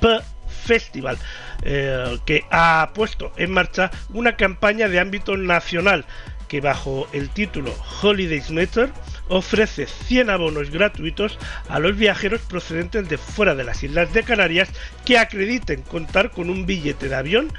[0.00, 0.18] P
[0.64, 1.18] Festival,
[1.62, 6.04] eh, que ha puesto en marcha una campaña de ámbito nacional
[6.50, 7.72] que bajo el título
[8.02, 8.90] Holidays Matter
[9.28, 14.68] ofrece 100 abonos gratuitos a los viajeros procedentes de fuera de las Islas de Canarias
[15.04, 17.52] que acrediten contar con un billete de avión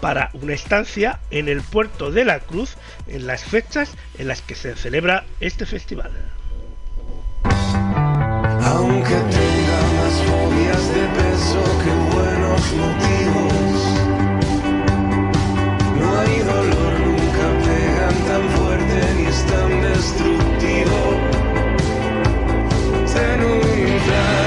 [0.00, 2.76] para una estancia en el puerto de la Cruz
[3.06, 6.10] en las fechas en las que se celebra este festival.
[8.64, 13.76] Aunque tenga más fobias de peso que buenos motivos,
[16.00, 20.98] no hay dolor, nunca pegan tan fuerte ni es tan destructivo.
[23.14, 23.60] Ten un
[24.04, 24.45] plan,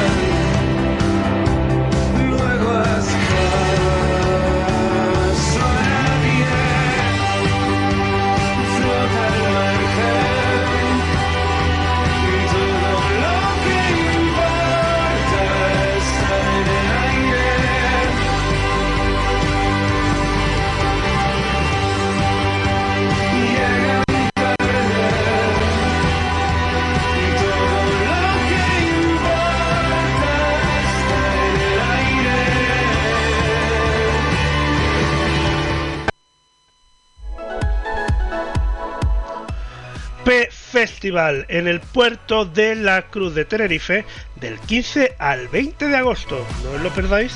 [40.80, 44.06] Festival en el puerto de la Cruz de Tenerife
[44.38, 46.48] del 15 al 20 de agosto.
[46.64, 47.34] No os lo perdáis.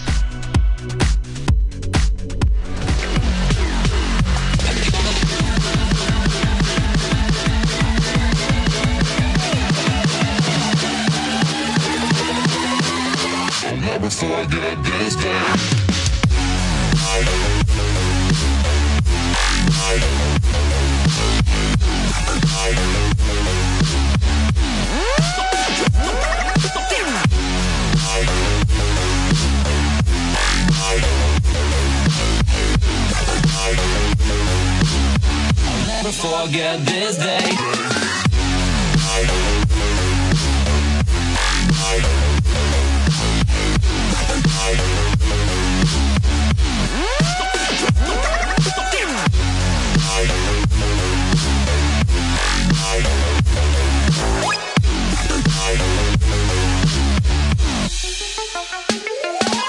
[36.04, 37.40] Never forget this day.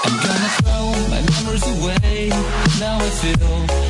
[0.03, 2.27] I'm gonna throw my memories away.
[2.81, 3.84] Now I feel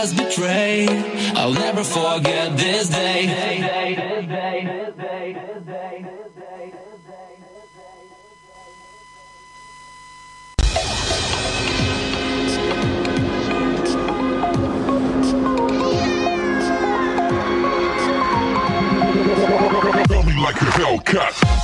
[0.00, 0.88] was betrayed.
[1.36, 3.26] I'll never forget this day.
[20.08, 21.59] Tell me like a Hellcat.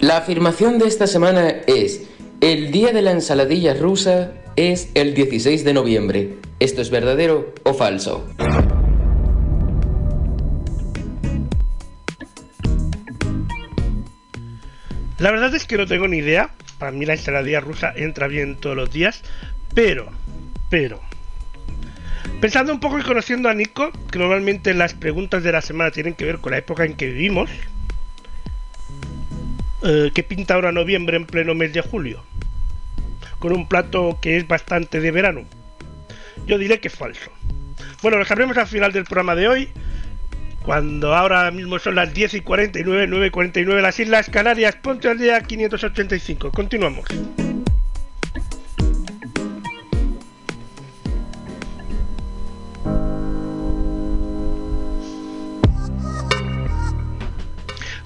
[0.00, 2.02] La afirmación de esta semana es,
[2.52, 6.34] el día de la ensaladilla rusa es el 16 de noviembre.
[6.60, 8.24] ¿Esto es verdadero o falso?
[15.18, 16.50] La verdad es que no tengo ni idea.
[16.78, 19.22] Para mí la ensaladilla rusa entra bien todos los días.
[19.74, 20.06] Pero,
[20.70, 21.00] pero.
[22.40, 26.14] Pensando un poco y conociendo a Nico, que normalmente las preguntas de la semana tienen
[26.14, 27.50] que ver con la época en que vivimos.
[29.82, 32.22] eh, ¿Qué pinta ahora noviembre en pleno mes de julio?
[33.38, 35.44] Con un plato que es bastante de verano.
[36.46, 37.30] Yo diré que es falso.
[38.02, 39.68] Bueno, lo sabremos al final del programa de hoy.
[40.62, 45.08] Cuando ahora mismo son las 10 y 49, 9 y 49 las Islas Canarias, ponte
[45.08, 46.50] al día 585.
[46.50, 47.06] Continuamos.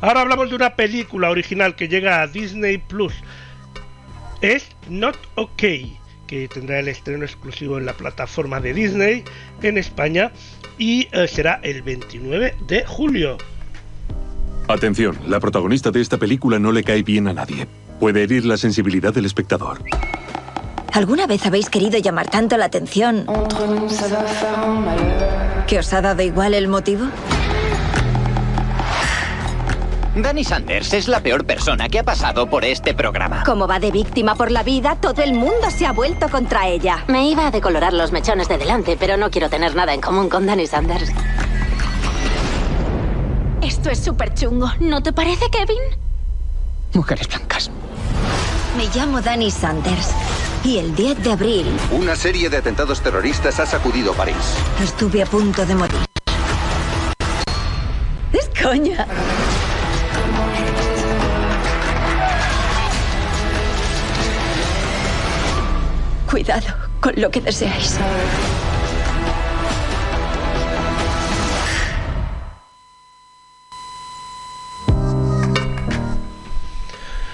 [0.03, 3.13] Ahora hablamos de una película original que llega a Disney Plus.
[4.41, 5.63] Es Not OK,
[6.27, 9.25] que tendrá el estreno exclusivo en la plataforma de Disney
[9.63, 10.33] en España
[10.79, 13.37] y eh, será el 29 de julio.
[14.69, 17.67] Atención, la protagonista de esta película no le cae bien a nadie.
[17.99, 19.83] Puede herir la sensibilidad del espectador.
[20.93, 23.27] ¿Alguna vez habéis querido llamar tanto la atención
[25.67, 27.07] que os ha dado igual el motivo?
[30.15, 33.45] Danny Sanders es la peor persona que ha pasado por este programa.
[33.45, 37.05] Como va de víctima por la vida, todo el mundo se ha vuelto contra ella.
[37.07, 40.29] Me iba a decolorar los mechones de delante, pero no quiero tener nada en común
[40.29, 41.11] con Danny Sanders.
[43.63, 45.79] Esto es súper chungo, ¿no te parece, Kevin?
[46.95, 47.71] Mujeres blancas.
[48.77, 50.11] Me llamo Danny Sanders
[50.65, 54.37] y el 10 de abril Una serie de atentados terroristas ha sacudido París.
[54.83, 55.99] estuve a punto de morir.
[58.33, 59.07] Es coña.
[66.31, 67.99] Cuidado con lo que deseáis.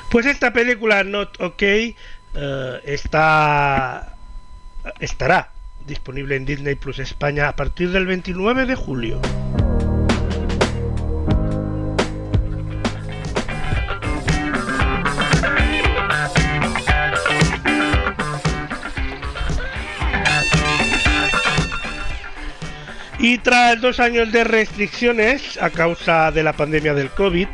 [0.09, 1.95] Pues esta película Not OK eh,
[2.85, 4.17] está
[5.01, 5.51] estará
[5.87, 9.21] disponible en Disney Plus España a partir del 29 de julio.
[23.27, 27.49] Y tras dos años de restricciones a causa de la pandemia del COVID,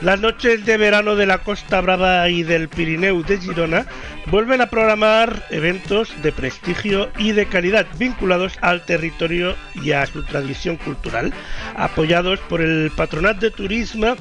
[0.00, 3.84] las noches de verano de la Costa Brava y del Pirineu de Girona
[4.28, 10.22] vuelven a programar eventos de prestigio y de calidad vinculados al territorio y a su
[10.22, 11.34] tradición cultural,
[11.76, 14.16] apoyados por el Patronat de Turismo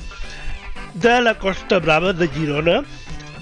[0.95, 2.83] de la Costa Brava de Girona,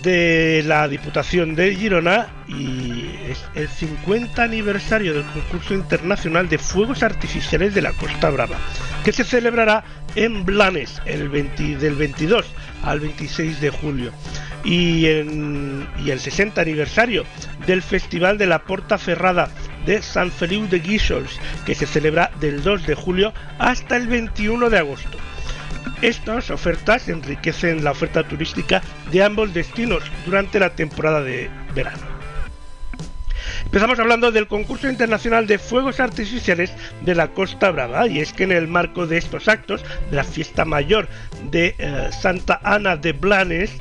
[0.03, 7.03] de la Diputación de Girona y es el 50 aniversario del concurso internacional de fuegos
[7.03, 8.57] artificiales de la Costa Brava,
[9.03, 9.83] que se celebrará
[10.15, 12.45] en Blanes el 20 del 22
[12.83, 14.11] al 26 de julio
[14.63, 17.25] y, el 60 aniversario
[17.65, 19.49] del Festival de la Porta Ferrada
[19.85, 24.69] de San Feliu de Guíxols, que se celebra del 2 de julio hasta el 21
[24.69, 25.17] de agosto.
[26.01, 28.81] Estas ofertas enriquecen la oferta turística
[29.11, 32.21] de ambos destinos durante la temporada de verano.
[33.65, 38.43] Empezamos hablando del concurso internacional de fuegos artificiales de la Costa Brava y es que
[38.43, 41.07] en el marco de estos actos de la fiesta mayor
[41.49, 43.71] de eh, Santa Ana de Blanes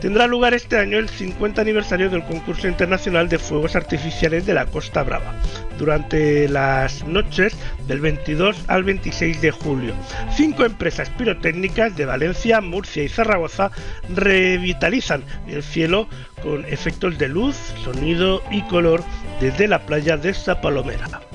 [0.00, 4.66] tendrá lugar este año el 50 aniversario del concurso internacional de fuegos artificiales de la
[4.66, 5.34] Costa Brava
[5.78, 7.54] durante las noches
[7.86, 9.94] del 22 al 26 de julio.
[10.36, 13.70] Cinco empresas pirotécnicas de Valencia, Murcia y Zaragoza
[14.14, 16.08] revitalizan el cielo
[16.42, 19.02] con efectos de luz, sonido y color
[19.40, 21.29] desde la playa de Zapalomera.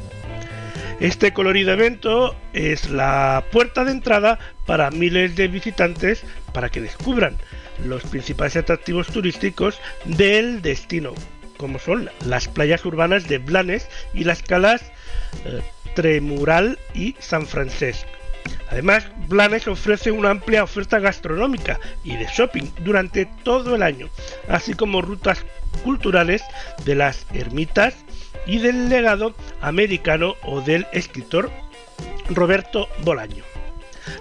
[1.00, 6.24] Este colorido evento es la puerta de entrada para miles de visitantes
[6.54, 7.38] para que descubran
[7.84, 11.14] los principales atractivos turísticos del destino,
[11.58, 14.84] como son las playas urbanas de Blanes y las calas
[15.44, 15.62] eh,
[15.96, 18.10] Tremural y San Francisco.
[18.70, 24.10] Además, Blanes ofrece una amplia oferta gastronómica y de shopping durante todo el año,
[24.48, 25.46] así como rutas
[25.84, 26.42] culturales
[26.86, 28.05] de las ermitas
[28.46, 31.52] y del legado americano o del escritor
[32.30, 33.44] Roberto Bolaño.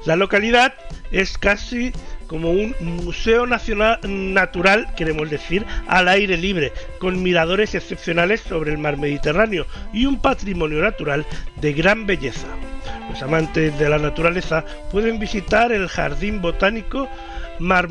[0.06, 0.74] La localidad
[1.10, 1.92] es casi
[2.26, 8.78] como un museo nacional natural, queremos decir, al aire libre, con miradores excepcionales sobre el
[8.78, 11.26] mar Mediterráneo y un patrimonio natural
[11.60, 12.48] de gran belleza.
[13.10, 17.08] Los amantes de la naturaleza pueden visitar el jardín botánico
[17.58, 17.88] Mar,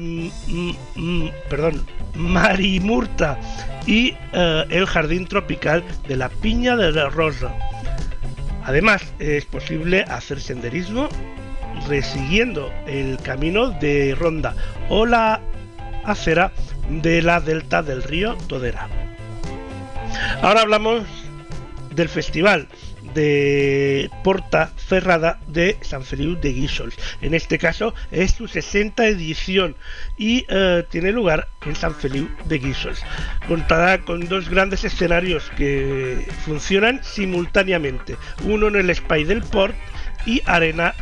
[1.49, 1.85] perdón,
[2.15, 3.39] Marimurta
[3.85, 7.53] y eh, el jardín tropical de la Piña de la Rosa.
[8.63, 11.09] Además, es posible hacer senderismo
[11.87, 14.55] resiguiendo el camino de Ronda
[14.89, 15.41] o la
[16.05, 16.51] acera
[16.89, 18.87] de la delta del río Todera.
[20.41, 21.03] Ahora hablamos
[21.95, 22.67] del festival
[23.13, 26.95] de Porta Ferrada de San Feliu de Guíxols.
[27.21, 29.75] En este caso es su 60 edición
[30.17, 33.03] y eh, tiene lugar en San Feliu de Guíxols.
[33.47, 39.75] Contará con dos grandes escenarios que funcionan simultáneamente, uno en el Spy del Port
[40.25, 40.93] y Arena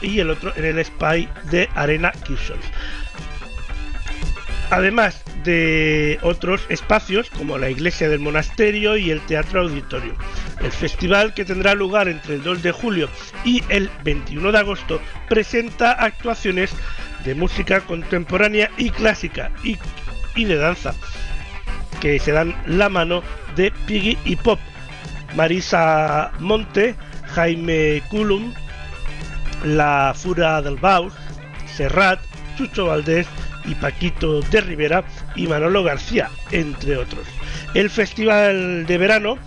[0.00, 2.64] y el otro en el Spy de Arena Guíxols
[4.70, 10.14] además de otros espacios como la iglesia del monasterio y el teatro auditorio.
[10.62, 13.08] El festival, que tendrá lugar entre el 2 de julio
[13.44, 16.72] y el 21 de agosto, presenta actuaciones
[17.24, 19.78] de música contemporánea y clásica y,
[20.44, 20.94] de danza,
[22.00, 23.22] que se dan la mano
[23.56, 24.60] de Piggy y Pop,
[25.34, 26.94] Marisa Monte,
[27.34, 28.54] Jaime Culum,
[29.64, 31.12] La Fura del Baus,
[31.66, 32.20] Serrat,
[32.56, 33.26] Chucho Valdés,
[33.68, 35.04] y Paquito de Rivera
[35.36, 37.26] y Manolo García, entre otros.
[37.74, 39.38] El Festival de Verano,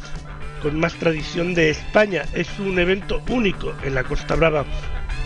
[0.61, 4.65] con más tradición de España, es un evento único en la Costa Brava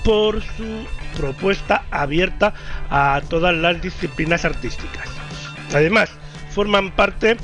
[0.03, 0.87] por su
[1.17, 2.53] propuesta abierta
[2.89, 5.09] a todas las disciplinas artísticas.
[5.73, 6.09] Además,
[6.51, 7.37] forman parte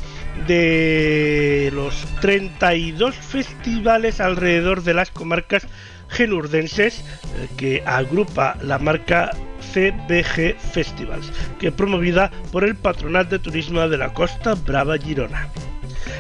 [0.48, 5.68] de los 32 festivales alrededor de las comarcas
[6.08, 9.32] genurdenses eh, que agrupa la marca
[9.62, 15.48] CBG Festivals, que promovida por el Patronat de Turismo de la Costa Brava Girona.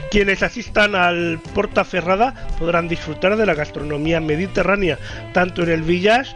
[0.10, 5.00] Quienes asistan al Porta Ferrada podrán disfrutar de la gastronomía mediterránea,
[5.34, 6.36] tanto en el Village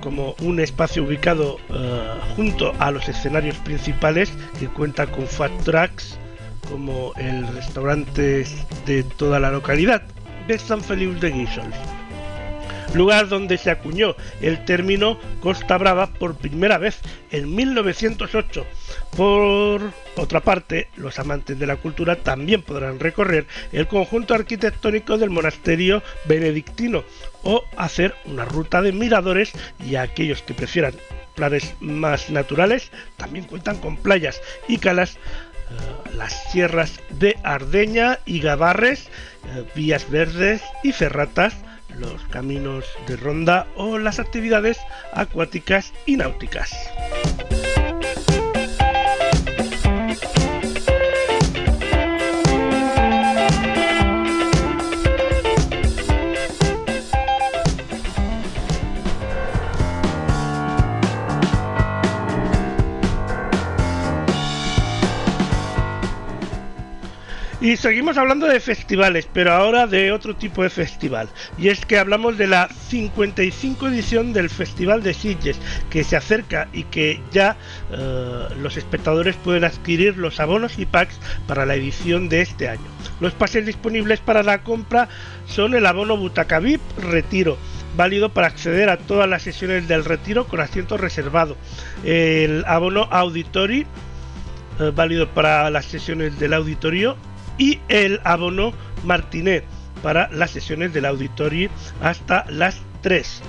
[0.00, 6.18] como un espacio ubicado eh, junto a los escenarios principales que cuenta con fat tracks
[6.70, 8.46] como el restaurante
[8.86, 10.02] de toda la localidad
[10.48, 11.99] de San Feliu de Guíxols
[12.94, 18.66] lugar donde se acuñó el término Costa Brava por primera vez en 1908.
[19.16, 25.30] Por otra parte, los amantes de la cultura también podrán recorrer el conjunto arquitectónico del
[25.30, 27.04] monasterio benedictino
[27.42, 29.52] o hacer una ruta de miradores
[29.84, 30.94] y aquellos que prefieran
[31.34, 35.16] planes más naturales también cuentan con playas y calas
[35.70, 39.08] eh, las sierras de Ardeña y Gavarres,
[39.54, 41.54] eh, vías verdes y ferratas,
[41.98, 44.78] los caminos de ronda o las actividades
[45.12, 46.72] acuáticas y náuticas.
[67.62, 71.28] Y seguimos hablando de festivales, pero ahora de otro tipo de festival.
[71.58, 75.58] Y es que hablamos de la 55 edición del Festival de Sitges,
[75.90, 77.58] que se acerca y que ya
[77.92, 82.86] eh, los espectadores pueden adquirir los abonos y packs para la edición de este año.
[83.20, 85.10] Los pases disponibles para la compra
[85.44, 87.58] son el abono Butaca VIP Retiro,
[87.94, 91.58] válido para acceder a todas las sesiones del retiro con asiento reservado.
[92.04, 93.86] El abono Auditori,
[94.80, 97.18] eh, válido para las sesiones del auditorio
[97.60, 98.72] y el abono
[99.04, 99.64] Martinet
[100.02, 101.70] para las sesiones del auditorio
[102.02, 103.42] hasta las 3.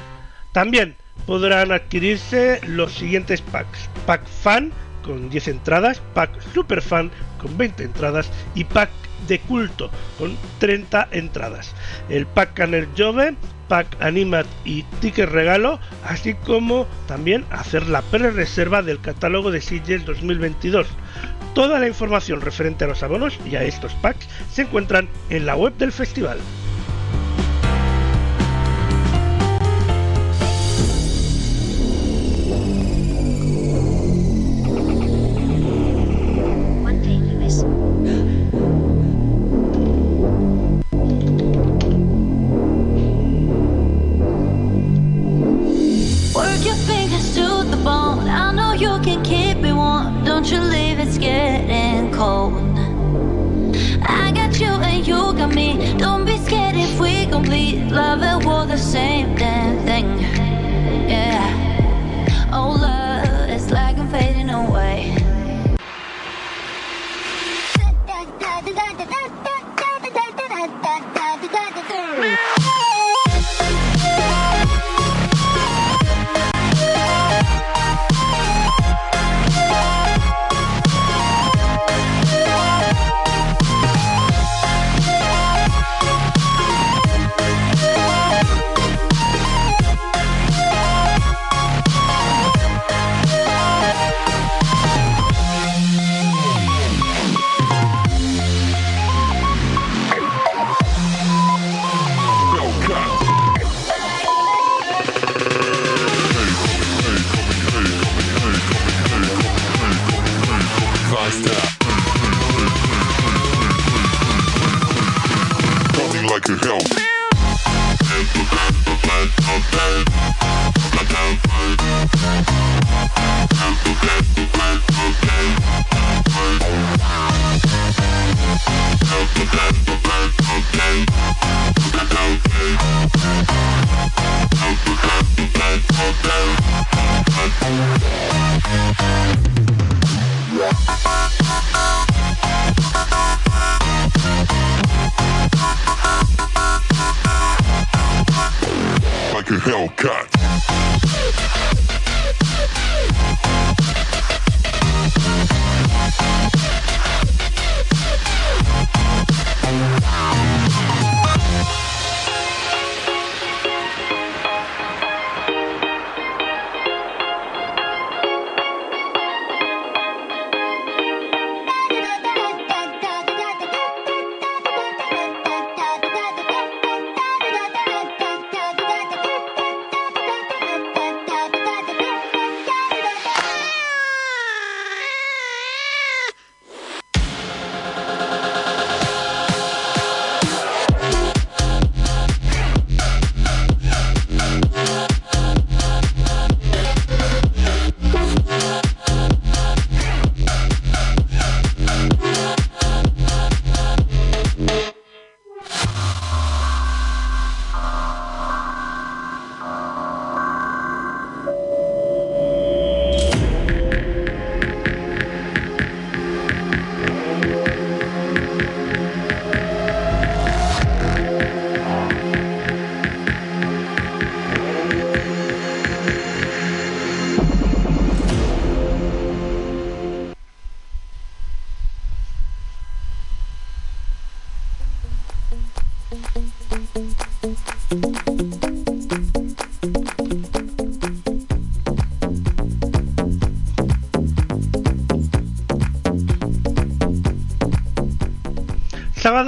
[0.52, 0.96] También
[1.26, 7.10] podrán adquirirse los siguientes packs: Pack Fan con 10 entradas, Pack Super Fan
[7.40, 8.90] con 20 entradas y Pack
[9.28, 9.90] de culto
[10.20, 11.74] con 30 entradas.
[12.10, 13.36] El Pack Canner Jove,
[13.72, 20.04] Pack Animat y Ticket Regalo, así como también hacer la pre-reserva del catálogo de Sitges
[20.04, 20.88] 2022.
[21.56, 25.56] Toda la información referente a los abonos y a estos packs se encuentran en la
[25.56, 26.40] web del festival.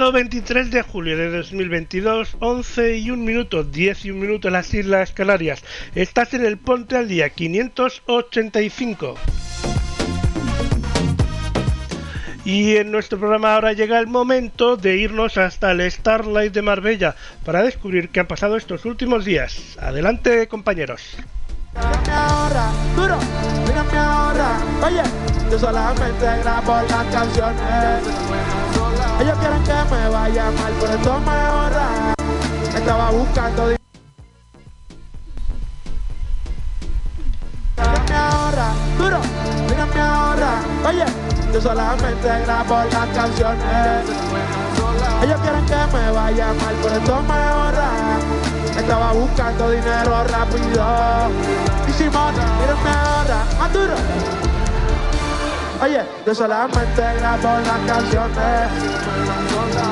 [0.04, 4.52] Sábado 23 de julio de 2022, 11 y 1 minuto, 10 y 1 minuto en
[4.52, 5.64] las Islas Canarias.
[5.94, 9.14] Estás en el Ponte al Día 585.
[12.44, 17.16] Y en nuestro programa ahora llega el momento de irnos hasta el Starlight de Marbella
[17.42, 19.78] para descubrir qué ha pasado estos últimos días.
[19.80, 21.16] Adelante, compañeros.
[29.20, 32.14] Ellos quieren que me vaya mal, por esto me ahorra.
[32.74, 33.84] Estaba buscando dinero.
[38.16, 39.18] Ahora, duro,
[39.68, 40.62] mírame ahora.
[40.86, 41.04] Oye,
[41.52, 44.04] yo solamente grabo las canciones.
[45.22, 47.90] Ellos quieren que me vaya mal, por esto me ahorra.
[48.76, 50.84] Estaba buscando dinero rápido.
[51.88, 53.94] Y Simón, mírenme ahora, más duro.
[55.84, 58.70] Oye, yo solamente grabo las canciones.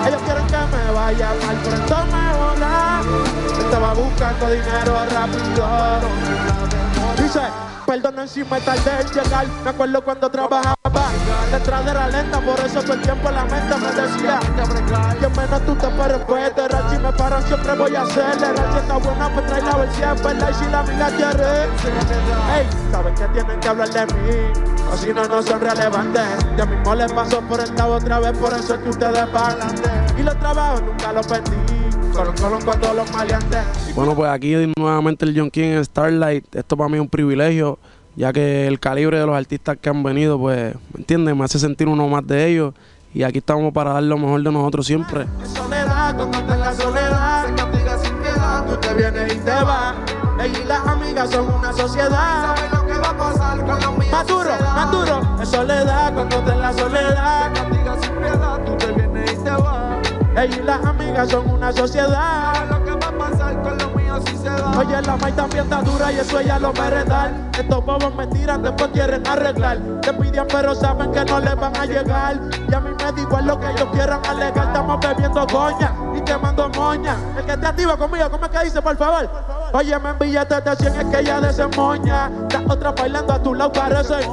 [0.07, 3.01] Ellos quieren que me vaya mal, por esto me ahorra.
[3.61, 5.69] Estaba buscando dinero rápido.
[7.19, 7.41] Dice,
[7.85, 9.47] perdonen si me tardé en llegar.
[9.65, 11.11] Me acuerdo cuando trabajaba
[11.51, 14.41] detrás de la lenta, por eso todo el tiempo la mente me decía
[15.21, 16.69] que menos tú te pares respeto.
[16.69, 18.47] Rachi me paran, siempre voy a hacerle.
[18.51, 20.51] Rachi está buena, pues trae la versión, ¿verdad?
[20.51, 21.65] Y si la amiga quiere,
[22.57, 24.72] ey, saben que tienen que hablar de mí.
[24.93, 26.23] O si no, no son relevantes.
[26.57, 29.57] Ya mismo les paso por el lado otra vez, por eso es que ustedes van
[30.19, 31.51] Y los trabajos nunca los perdí.
[32.13, 33.61] Colón con todos los maleantes.
[33.95, 36.55] Bueno, pues aquí nuevamente el John King en Starlight.
[36.55, 37.79] Esto para mí es un privilegio,
[38.17, 41.35] ya que el calibre de los artistas que han venido, pues, ¿me entiendes?
[41.35, 42.75] Me hace sentir uno más de ellos.
[43.15, 45.27] Y aquí estamos para dar lo mejor de nosotros siempre.
[45.55, 49.97] soledad, cuando en la soledad, se castiga sin piedad, tú te vienes y te vas.
[50.39, 52.82] Ella y las amigas son una sociedad.
[53.57, 55.21] Más duro, más duro.
[55.43, 60.09] Es soledad, cuando en la soledad, castiga sin piedad, tú te vienes y te vas.
[60.37, 62.55] Ella y las amigas son una sociedad.
[62.55, 64.79] ¿Sabes lo que va a pasar con los míos si se da?
[64.79, 67.33] Oye, la maíz también está dura y eso ella lo merece dar.
[67.59, 69.79] Estos bobos me tiran, después quieren arreglar.
[70.01, 72.41] Te piden pero saben que no les van a llegar.
[72.69, 74.67] Y a mí me da igual lo que ellos quieran alegar.
[74.69, 77.17] Estamos bebiendo coña y quemando moña.
[77.37, 79.29] El que te activa conmigo, ¿cómo es que dice, por favor?
[79.73, 82.31] Oye, me billetes de 100 es que ella desemoña.
[82.51, 84.31] Las otras bailando a tu lado parecen.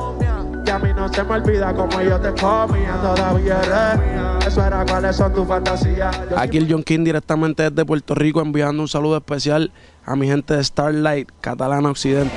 [0.65, 4.47] Y a mí no se me olvida como yo te comía, todavía eres.
[4.47, 6.15] Eso era cuáles son tus fantasías.
[6.38, 9.72] Aquí el John King directamente desde Puerto Rico enviando un saludo especial
[10.05, 12.36] a mi gente de Starlight, Catalana Occidente.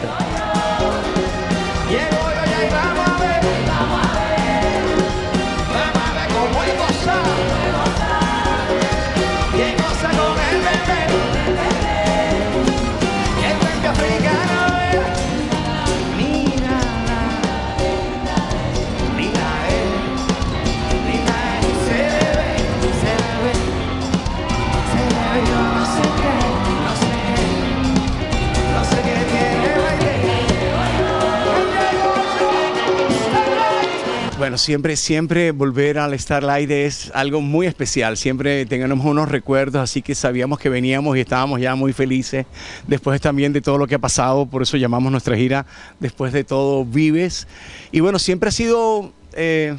[34.58, 38.16] Siempre, siempre volver al Starlight es algo muy especial.
[38.16, 42.46] Siempre tenemos unos recuerdos, así que sabíamos que veníamos y estábamos ya muy felices.
[42.86, 45.66] Después también de todo lo que ha pasado, por eso llamamos nuestra gira
[46.00, 47.46] Después de todo Vives.
[47.92, 49.76] Y bueno, siempre ha sido eh,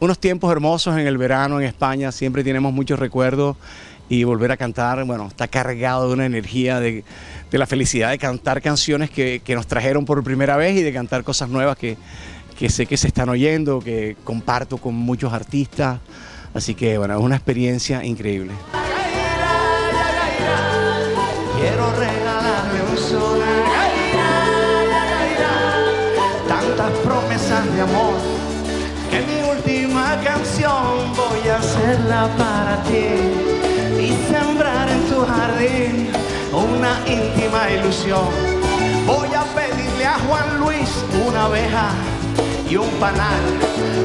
[0.00, 2.12] unos tiempos hermosos en el verano en España.
[2.12, 3.56] Siempre tenemos muchos recuerdos
[4.08, 7.04] y volver a cantar, bueno, está cargado de una energía de,
[7.50, 10.92] de la felicidad de cantar canciones que, que nos trajeron por primera vez y de
[10.92, 11.96] cantar cosas nuevas que,
[12.62, 15.98] que sé que se están oyendo, que comparto con muchos artistas.
[16.54, 18.52] Así que bueno, es una experiencia increíble.
[21.58, 23.40] Quiero regalarle un sol.
[26.46, 28.14] Tantas promesas de amor.
[29.10, 34.04] Que mi última canción voy a hacerla para ti.
[34.04, 36.10] Y sembrar en tu jardín
[36.52, 38.28] una íntima ilusión.
[39.04, 40.88] Voy a pedirle a Juan Luis
[41.26, 41.90] una abeja
[42.72, 43.44] y un panal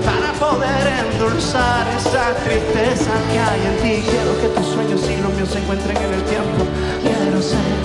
[0.03, 4.09] para poder endulzar esa tristeza que hay en ti.
[4.09, 6.67] Quiero que tus sueños y los míos se encuentren en el tiempo.
[7.01, 7.77] Quiero ser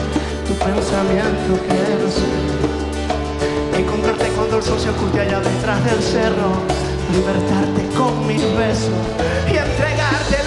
[0.49, 3.79] tu pensamiento, quiero ser.
[3.79, 6.51] Encontrarte cuando el sol se oculte allá detrás del cerro.
[7.13, 8.91] Libertarte con mis besos
[9.47, 10.42] y entregarte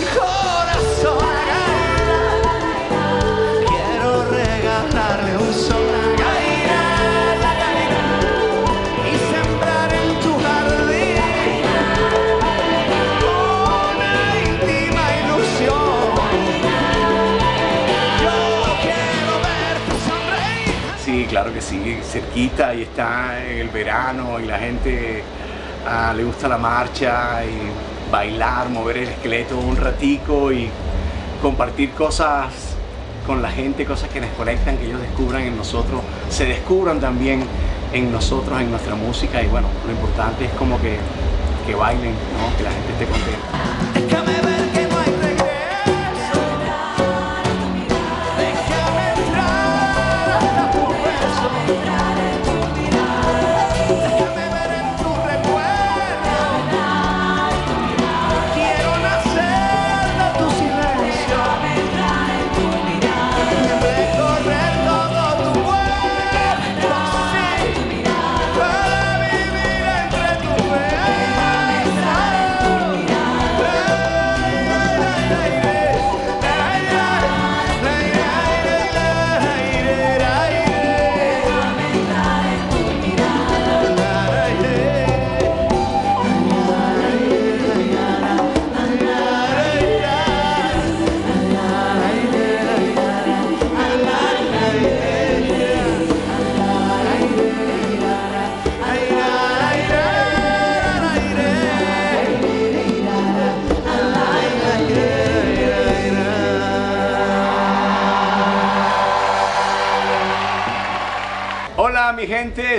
[21.36, 25.22] claro que sí, cerquita y está en el verano y la gente
[25.86, 30.70] ah, le gusta la marcha y bailar, mover el esqueleto un ratico y
[31.42, 32.78] compartir cosas
[33.28, 37.44] con la gente, cosas que nos conectan, que ellos descubran en nosotros, se descubran también
[37.92, 41.00] en nosotros, en nuestra música y bueno, lo importante es como que,
[41.68, 42.58] que bailen, ¿no?
[42.58, 43.95] que la gente esté contenta.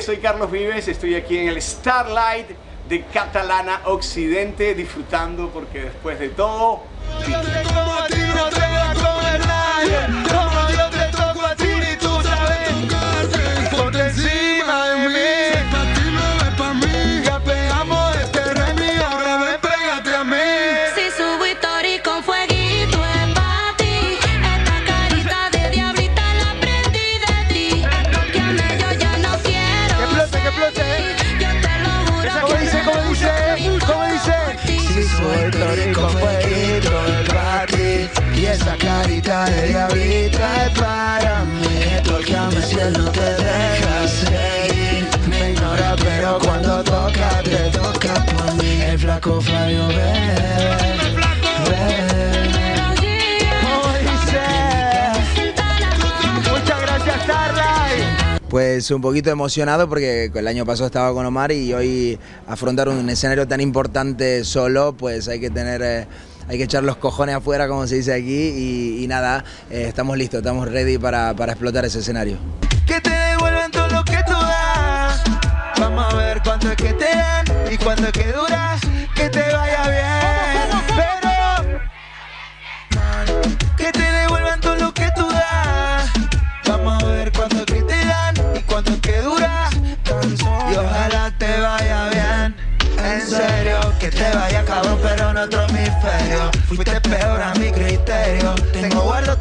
[0.07, 2.47] Soy Carlos Vives, estoy aquí en el Starlight
[2.89, 6.85] de Catalana Occidente disfrutando porque después de todo...
[58.57, 63.07] Pues un poquito emocionado porque el año pasado estaba con Omar y hoy afrontar un
[63.11, 66.07] escenario tan importante solo, pues hay que tener, eh,
[66.49, 70.39] hay que echar los cojones afuera, como se dice aquí, y, nada, eh, estamos listos,
[70.39, 72.39] estamos ready para, para explotar ese escenario.
[72.87, 75.23] que te devuelvan todo lo que tú das.
[75.79, 78.81] Vamos a ver cuánto es que te dan y cuánto es que duras.
[79.15, 79.76] Que te vaya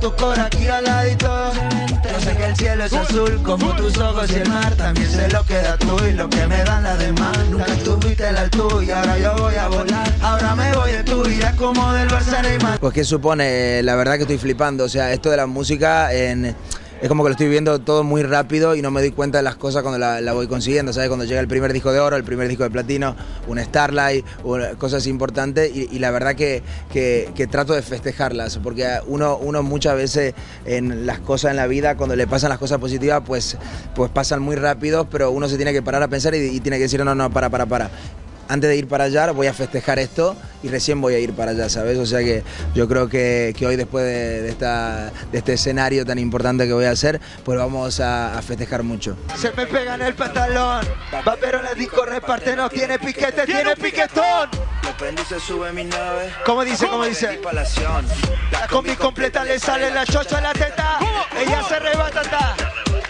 [0.01, 1.51] Tu cora aquí al ladito.
[2.03, 5.27] Yo sé que el cielo es azul como tus ojos y el mar también sé
[5.29, 7.37] lo que da tú y lo que me dan las demás.
[7.49, 10.13] Nunca tuviste la tuya, ahora yo voy a volar.
[10.21, 12.79] Ahora me voy de tu vida como del Barça Neymar.
[12.79, 16.55] Pues qué supone, la verdad que estoy flipando, o sea, esto de la música en-
[17.01, 19.43] es como que lo estoy viendo todo muy rápido y no me doy cuenta de
[19.43, 21.09] las cosas cuando la, voy consiguiendo, ¿sabes?
[21.09, 23.15] Cuando llega el primer disco de oro, el primer disco de platino,
[23.47, 24.25] un Starlight,
[24.77, 29.95] cosas importantes y, la verdad que, que- que trato de festejarlas, porque uno, uno muchas
[29.95, 30.33] veces
[30.65, 33.57] en las cosas en la vida, cuando le pasan las cosas positivas, pues,
[33.93, 36.77] pues pasan muy rápido, pero uno se tiene que parar a pensar y, y tiene
[36.77, 37.89] que decir, no, no, para, para, para
[38.47, 41.51] antes de ir para allá voy a festejar esto y recién voy a ir para
[41.51, 41.97] allá, ¿sabes?
[41.97, 42.43] O sea que
[42.73, 46.73] yo creo que, que hoy después de, de esta, de este escenario tan importante que
[46.73, 49.17] voy a hacer, pues vamos a, a festejar mucho.
[49.37, 50.85] Se me pega en el pantalón.
[51.27, 54.49] Va pero la disco reparte, no tiene piquete, tiene piquetón.
[55.27, 56.31] Se sube mi nave.
[56.45, 57.39] ¿Cómo dice, cómo dice?
[58.51, 60.99] La combi completa le sale la chocha a la teta.
[61.37, 62.55] Ella se rebata, ta.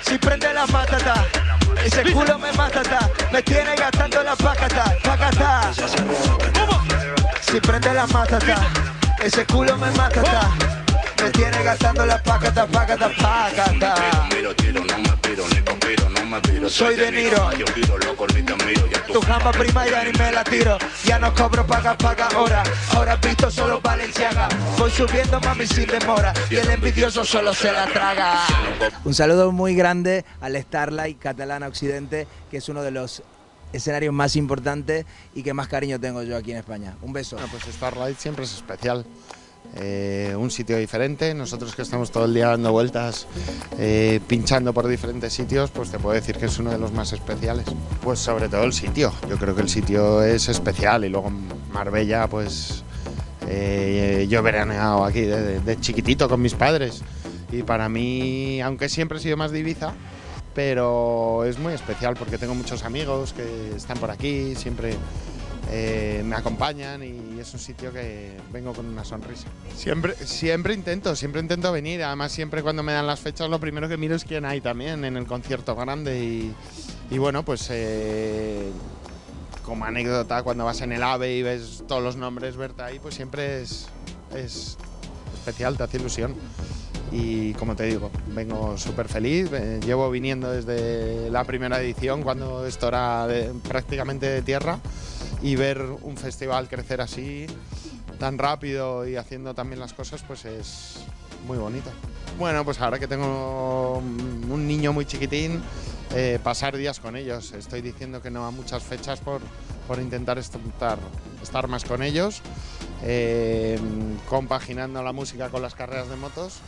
[0.02, 1.26] Si prende la matata.
[1.86, 3.08] Ese culo me mata, ta.
[3.32, 5.72] Me tiene gastando la pacata, pacata.
[7.42, 8.56] Si prende la matata.
[9.22, 10.50] Ese culo me mata, ta.
[11.22, 13.96] Me tiene gastando la pacata, pacata, pacata.
[16.70, 17.50] Soy de Niro.
[19.12, 20.78] Tu jamba prima y Dani me la tiro.
[21.06, 22.64] Ya no cobro paga, paga ahora.
[22.94, 24.50] Ahora visto solo Valenciaga.
[24.78, 26.34] Voy subiendo mami sin demora.
[26.50, 28.42] Y el envidioso solo se la traga.
[29.04, 33.24] Un saludo muy grande al Starlight Catalana Occidente, que es uno de los
[33.72, 36.96] escenarios más importantes y que más cariño tengo yo aquí en España.
[37.02, 37.38] Un beso.
[37.52, 39.06] pues Starlight siempre es especial.
[39.78, 43.28] Eh, un sitio diferente, nosotros que estamos todo el día dando vueltas,
[43.78, 47.12] eh, pinchando por diferentes sitios, pues te puedo decir que es uno de los más
[47.12, 47.66] especiales.
[48.02, 51.30] Pues sobre todo el sitio, yo creo que el sitio es especial y luego
[51.72, 52.84] Marbella, pues
[53.48, 57.02] eh, yo he veraneado aquí de, de chiquitito con mis padres.
[57.52, 59.76] Y para mí, aunque siempre he sido más de
[60.54, 64.96] pero es muy especial porque tengo muchos amigos que están por aquí, siempre
[65.70, 69.48] eh, me acompañan y es un sitio que vengo con una sonrisa.
[69.76, 72.04] Siempre, siempre intento, siempre intento venir.
[72.04, 75.04] Además, siempre cuando me dan las fechas, lo primero que miro es quién hay también
[75.06, 76.24] en el concierto grande.
[76.24, 76.54] Y,
[77.10, 78.70] y bueno, pues eh,
[79.64, 83.16] como anécdota, cuando vas en el AVE y ves todos los nombres, verte ahí, pues
[83.16, 83.88] siempre es,
[84.36, 84.78] es
[85.34, 86.36] especial, te hace ilusión.
[87.12, 89.50] Y como te digo, vengo súper feliz.
[89.54, 94.80] eh, Llevo viniendo desde la primera edición, cuando esto era de- prácticamente de tierra,
[95.42, 97.48] y ver un festival crecer así,
[98.20, 101.00] tan rápido y haciendo también las cosas, pues es
[101.48, 101.90] muy bonito.
[102.38, 105.62] Bueno, pues ahora que tengo un niño muy chiquitín,
[106.14, 107.52] eh, pasar días con ellos.
[107.54, 109.42] Estoy diciendo que no a muchas fechas por,
[109.88, 110.60] por intentar estar,
[111.42, 112.42] estar más con ellos,
[113.04, 113.80] eh,
[114.30, 116.60] compaginando la música con las carreras de motos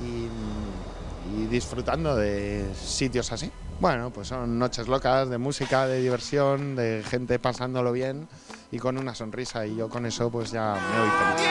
[0.00, 3.50] y disfrutando de sitios así.
[3.80, 8.26] Bueno, pues son noches locas de música, de diversión, de gente pasándolo bien
[8.72, 11.48] y con una sonrisa y yo con eso pues ya me voy feliz.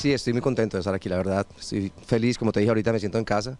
[0.00, 1.46] Sí, estoy muy contento de estar aquí, la verdad.
[1.58, 3.58] Estoy feliz, como te dije ahorita, me siento en casa.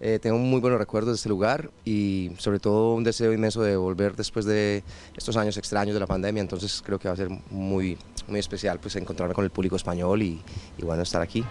[0.00, 3.76] Eh, tengo muy buenos recuerdos de este lugar y sobre todo un deseo inmenso de
[3.76, 4.82] volver después de
[5.16, 6.40] estos años extraños de la pandemia.
[6.40, 7.96] Entonces creo que va a ser muy,
[8.26, 10.42] muy especial pues, encontrarme con el público español y,
[10.76, 11.44] y bueno, estar aquí.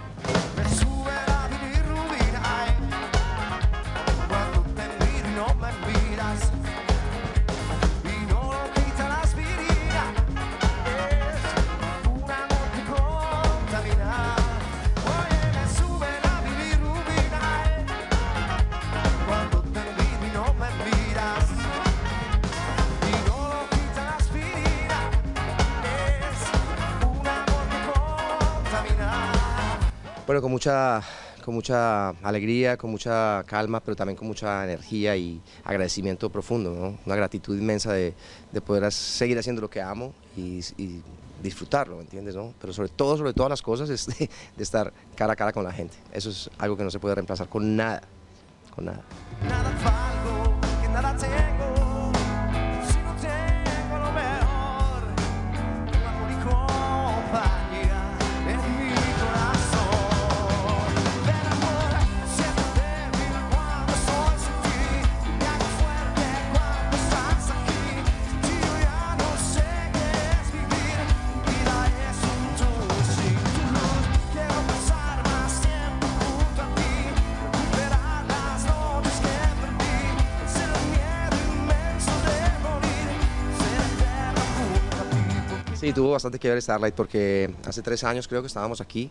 [31.44, 36.98] Con mucha alegría, con mucha calma, pero también con mucha energía y agradecimiento profundo.
[37.06, 38.16] Una gratitud inmensa de,
[38.52, 40.62] de poder seguir haciendo lo que amo y,
[41.44, 42.36] disfrutarlo, ¿me entiendes?
[42.60, 45.72] Pero sobre todo, sobre todas las cosas, es de, estar cara a cara con la
[45.72, 45.96] gente.
[46.12, 48.02] Eso es algo que no se puede reemplazar con nada,
[48.74, 49.04] con nada.
[85.96, 89.10] Tuvo bastante que ver Starlight porque hace tres años creo que estábamos aquí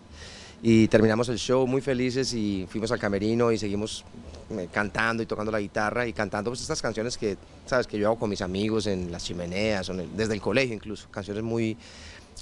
[0.63, 4.05] y terminamos el show muy felices y fuimos al camerino y seguimos
[4.51, 8.09] eh, cantando y tocando la guitarra y cantando pues estas canciones que, sabes, que yo
[8.09, 11.77] hago con mis amigos en las chimeneas, desde el colegio incluso, canciones muy,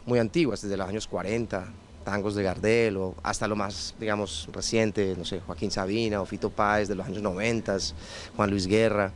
[0.06, 1.64] muy antiguas, desde los años 40,
[2.04, 6.50] tangos de Gardel o hasta lo más, digamos, reciente, no sé, Joaquín Sabina o Fito
[6.50, 7.76] Páez de los años 90,
[8.36, 9.12] Juan Luis Guerra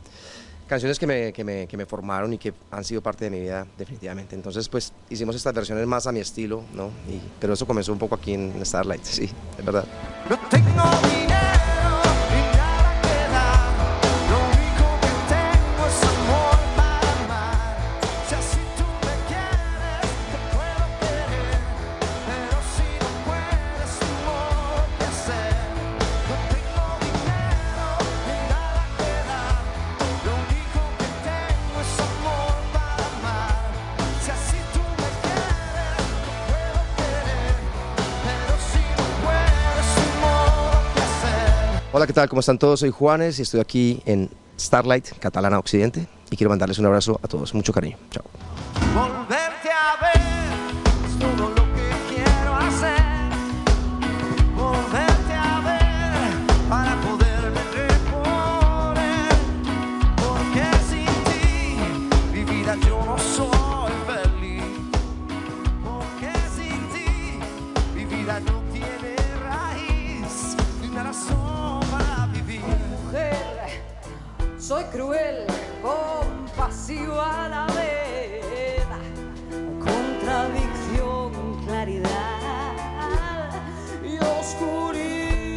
[0.67, 3.39] canciones que me, que, me, que me formaron y que han sido parte de mi
[3.39, 4.35] vida definitivamente.
[4.35, 6.87] Entonces, pues hicimos estas versiones más a mi estilo, ¿no?
[7.09, 9.85] Y, pero eso comenzó un poco aquí en Starlight, sí, es verdad.
[10.29, 11.36] No tengo
[42.25, 42.79] ¿Cómo están todos?
[42.79, 47.27] Soy Juanes y estoy aquí en Starlight, Catalana Occidente, y quiero mandarles un abrazo a
[47.27, 47.53] todos.
[47.53, 47.97] Mucho cariño.
[48.09, 48.23] Chao.
[74.67, 75.45] Soy cruel,
[75.81, 78.83] compasiva a la vez,
[79.79, 83.49] contradicción, claridad
[84.03, 85.47] y oscuridad.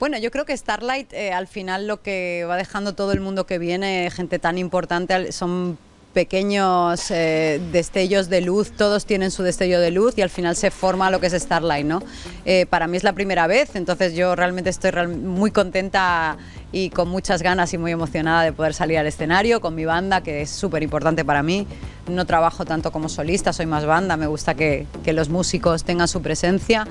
[0.00, 3.46] Bueno, yo creo que Starlight eh, al final lo que va dejando todo el mundo
[3.46, 5.78] que viene, gente tan importante, son
[6.18, 10.72] pequeños eh, destellos de luz, todos tienen su destello de luz y al final se
[10.72, 12.02] forma lo que es Starlight, ¿no?
[12.44, 16.36] Eh, para mí es la primera vez, entonces yo realmente estoy muy contenta
[16.72, 20.22] y con muchas ganas y muy emocionada de poder salir al escenario con mi banda,
[20.22, 21.66] que es súper importante para mí.
[22.08, 26.08] No trabajo tanto como solista, soy más banda, me gusta que, que los músicos tengan
[26.08, 26.86] su presencia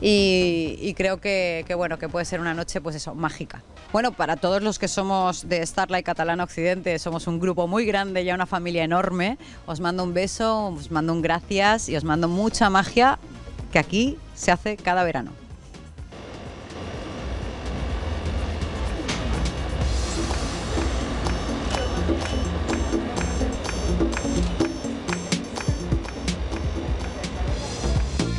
[0.00, 3.62] y, creo que, que, bueno, que puede ser una noche pues eso, mágica.
[3.92, 8.24] Bueno, para todos los que somos de Starlight Catalana Occidente, somos un grupo muy grande,
[8.24, 12.28] ya una familia enorme, os mando un beso, os mando un gracias y os mando
[12.28, 13.18] mucha magia
[13.72, 15.47] que aquí se hace cada verano.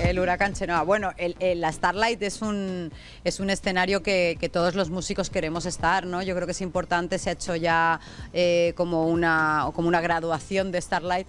[0.10, 0.82] El huracán Chenoa.
[0.82, 2.92] Bueno, la Starlight es un,
[3.24, 6.24] es un escenario que, todos los músicos queremos estar, ¿no?
[6.24, 8.00] Yo creo que es importante, se ha hecho ya
[8.34, 11.28] eh, como, una, como una graduación de Starlight,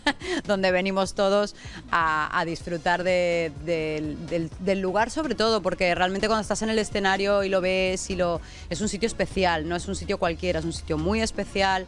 [0.46, 1.56] donde venimos todos
[1.90, 6.78] a, disfrutar de- del- del, del lugar sobre todo, porque realmente cuando estás en el
[6.78, 8.42] escenario y lo ves y lo...
[8.68, 11.86] Es un sitio especial, no es un sitio cualquiera, es un sitio muy especial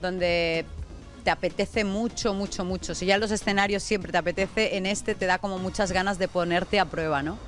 [0.00, 0.64] donde
[1.22, 2.94] te apetece mucho, mucho, mucho.
[2.94, 6.28] Si ya los escenarios siempre te apetece, en este te da como muchas ganas de
[6.28, 7.38] ponerte a prueba, ¿no?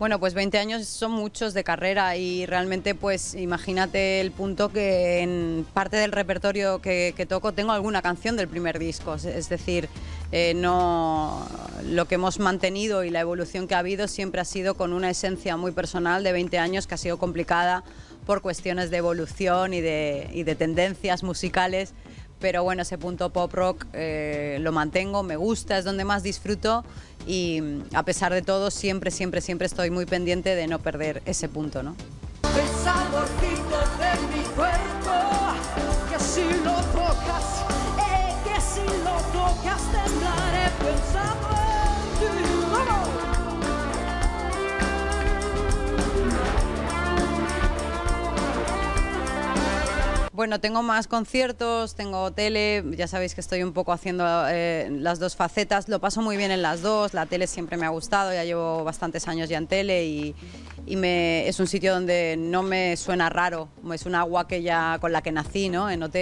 [0.00, 5.20] Bueno, pues 20 años son muchos de carrera y realmente pues imagínate el punto que
[5.20, 9.90] en parte del repertorio que, toco tengo alguna canción del primer disco, es- decir,
[10.32, 11.46] eh, no
[11.84, 15.10] lo que hemos mantenido y la evolución que ha habido siempre ha sido con una
[15.10, 17.84] esencia muy personal de 20 años que ha sido complicada
[18.24, 21.92] por cuestiones de evolución y de tendencias musicales
[22.40, 26.84] pero bueno, ese punto pop rock eh, lo mantengo, me gusta, es donde más disfruto.
[27.26, 31.22] Y mm, a pesar de todo siempre, siempre, siempre estoy muy pendiente de no perder
[31.26, 31.94] ese punto, ¿no?
[50.40, 55.18] Bueno, tengo más conciertos, tengo tele, ya sabéis que estoy un poco haciendo eh, las
[55.18, 58.32] dos facetas, lo paso muy bien en las dos, la tele siempre me ha gustado,
[58.32, 60.34] ya llevo bastantes años ya en tele y,
[60.86, 64.96] y me, es un sitio donde no me suena raro, es un agua que ya
[64.98, 65.90] con la que nací, ¿no?
[65.90, 66.14] En OT,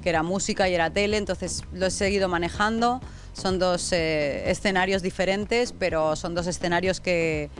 [0.00, 3.00] que era música y era tele, entonces lo he seguido manejando,
[3.32, 7.50] son dos eh, escenarios diferentes, pero son dos escenarios que,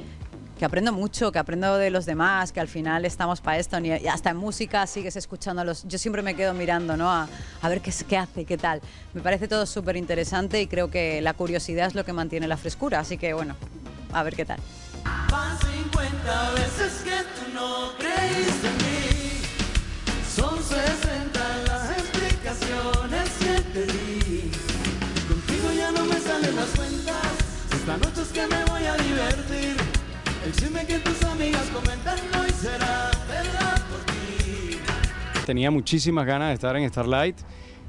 [0.58, 3.90] que aprendo mucho, que aprendo de los demás, que al final estamos para esto, ni-
[3.92, 5.84] hasta en música sigues escuchando a los...
[5.86, 7.10] Yo siempre me quedo mirando, ¿no?
[7.12, 7.28] A,
[7.62, 8.80] a ver qué, qué hace, qué tal.
[9.12, 12.56] Me parece todo súper interesante y creo que la curiosidad es lo que mantiene la
[12.56, 13.54] frescura, así que bueno,
[14.12, 14.58] a ver qué tal.
[15.30, 19.42] Van 50 veces que tú no creíste en mí.
[20.34, 21.26] Son 60
[35.44, 37.36] Tenía muchísimas ganas de estar en Starlight.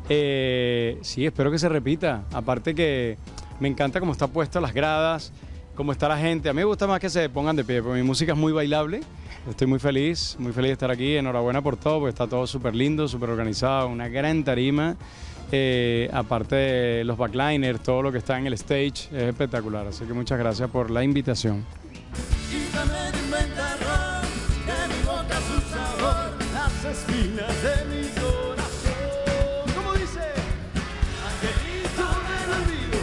[0.10, 2.24] Eh, sí, espero que se repita.
[2.32, 3.18] Aparte que
[3.60, 5.32] me encanta cómo está puesto las gradas,
[5.76, 6.50] cómo está la gente.
[6.50, 8.54] A mí me gusta más que se pongan de pie, porque mi música es muy
[8.54, 9.02] bailable.
[9.50, 11.16] Estoy muy feliz, muy feliz de estar aquí.
[11.16, 14.96] Enhorabuena por todo, porque está todo súper lindo, súper organizado, una gran tarima.
[15.52, 19.88] Eh, aparte los backliners, todo lo que está en el stage es espectacular.
[19.88, 21.64] Así que muchas gracias por la invitación.
[22.52, 24.26] Y también inventa ron,
[24.65, 29.65] que mi boca su sabor, las espinas de mi corazón.
[29.76, 30.26] ¿Cómo dice?
[31.27, 32.99] Angelito del olvido,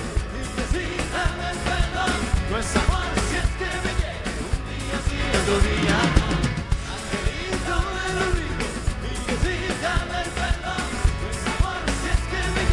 [0.73, 2.19] sí, dame el perdón.
[2.51, 6.27] No es amor si es que me llega un día sí, otro día no.
[6.95, 8.67] Angelito del olvido,
[9.43, 9.55] sí,
[9.85, 10.85] dame el perdón.
[11.21, 12.65] No amor si es que me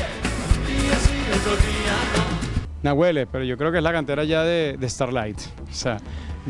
[2.83, 5.39] Nahueles, pero yo creo que es la cantera ya de, de Starlight.
[5.69, 5.97] O sea,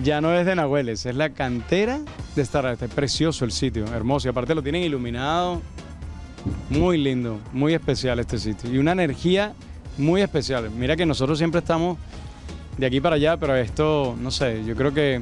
[0.04, 2.00] ya no es de Nahueles, es la cantera
[2.36, 2.82] de Starlight.
[2.82, 4.30] Es precioso el sitio, hermoso.
[4.30, 5.62] Aparte lo tienen iluminado.
[6.70, 8.72] Muy lindo, muy especial este sitio.
[8.72, 9.54] Y una energía
[9.98, 10.70] muy especial.
[10.72, 11.98] Mira que nosotros siempre estamos
[12.78, 15.22] de aquí para allá, pero esto, no sé, yo creo que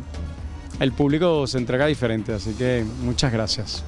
[0.79, 2.33] el público se entrega diferente.
[2.33, 3.83] Así que muchas gracias.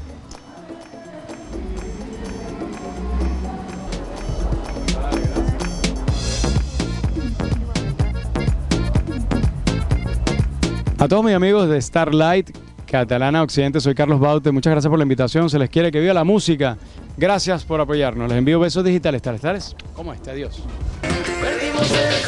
[11.02, 12.56] A todos mis amigos de Starlight,
[12.86, 14.52] Catalana Occidente, soy Carlos Baute.
[14.52, 15.50] Muchas gracias por la invitación.
[15.50, 16.78] Se les quiere que viva la música.
[17.18, 18.30] Gracias por apoyarnos.
[18.30, 19.20] Les envío besos digitales.
[19.24, 19.76] Tales, tales.
[19.96, 20.30] ¿Cómo está?
[20.30, 20.62] Adiós.
[21.02, 22.24] Perdimos el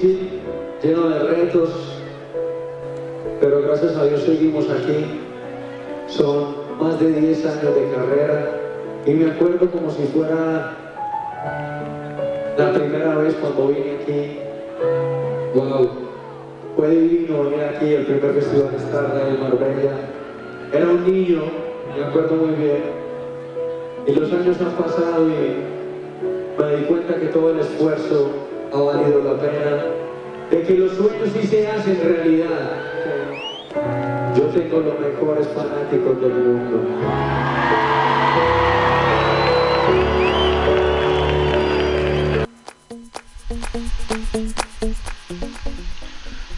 [0.00, 0.40] difícil,
[0.82, 1.70] lleno de retos,
[3.40, 5.04] pero gracias a Dios seguimos aquí.
[6.06, 8.50] Son más de 10 años de carrera
[9.06, 10.72] y me acuerdo como si fuera
[12.56, 14.38] la primera vez cuando vine aquí.
[15.54, 15.88] Wow,
[16.76, 19.92] fue divino venir aquí el primer festival Starlight en Marbella.
[20.72, 21.42] Era un niño,
[21.96, 22.82] me acuerdo muy bien.
[24.06, 29.22] Y los años han pasado y me di cuenta que todo el esfuerzo ha valido
[29.22, 29.84] la pena,
[30.50, 32.70] de que los sueños sí se hacen realidad.
[34.36, 36.86] Yo tengo los mejores fanáticos del mundo.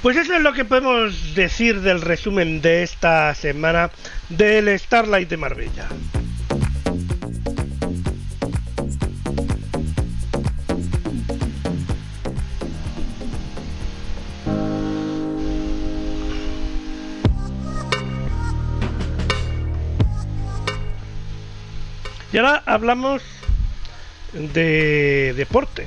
[0.02, 3.90] Pues eso es lo que podemos decir del resumen de esta semana
[4.28, 5.89] del Starlight de Marbella.
[22.32, 23.22] Y ahora hablamos
[24.32, 25.86] de deporte.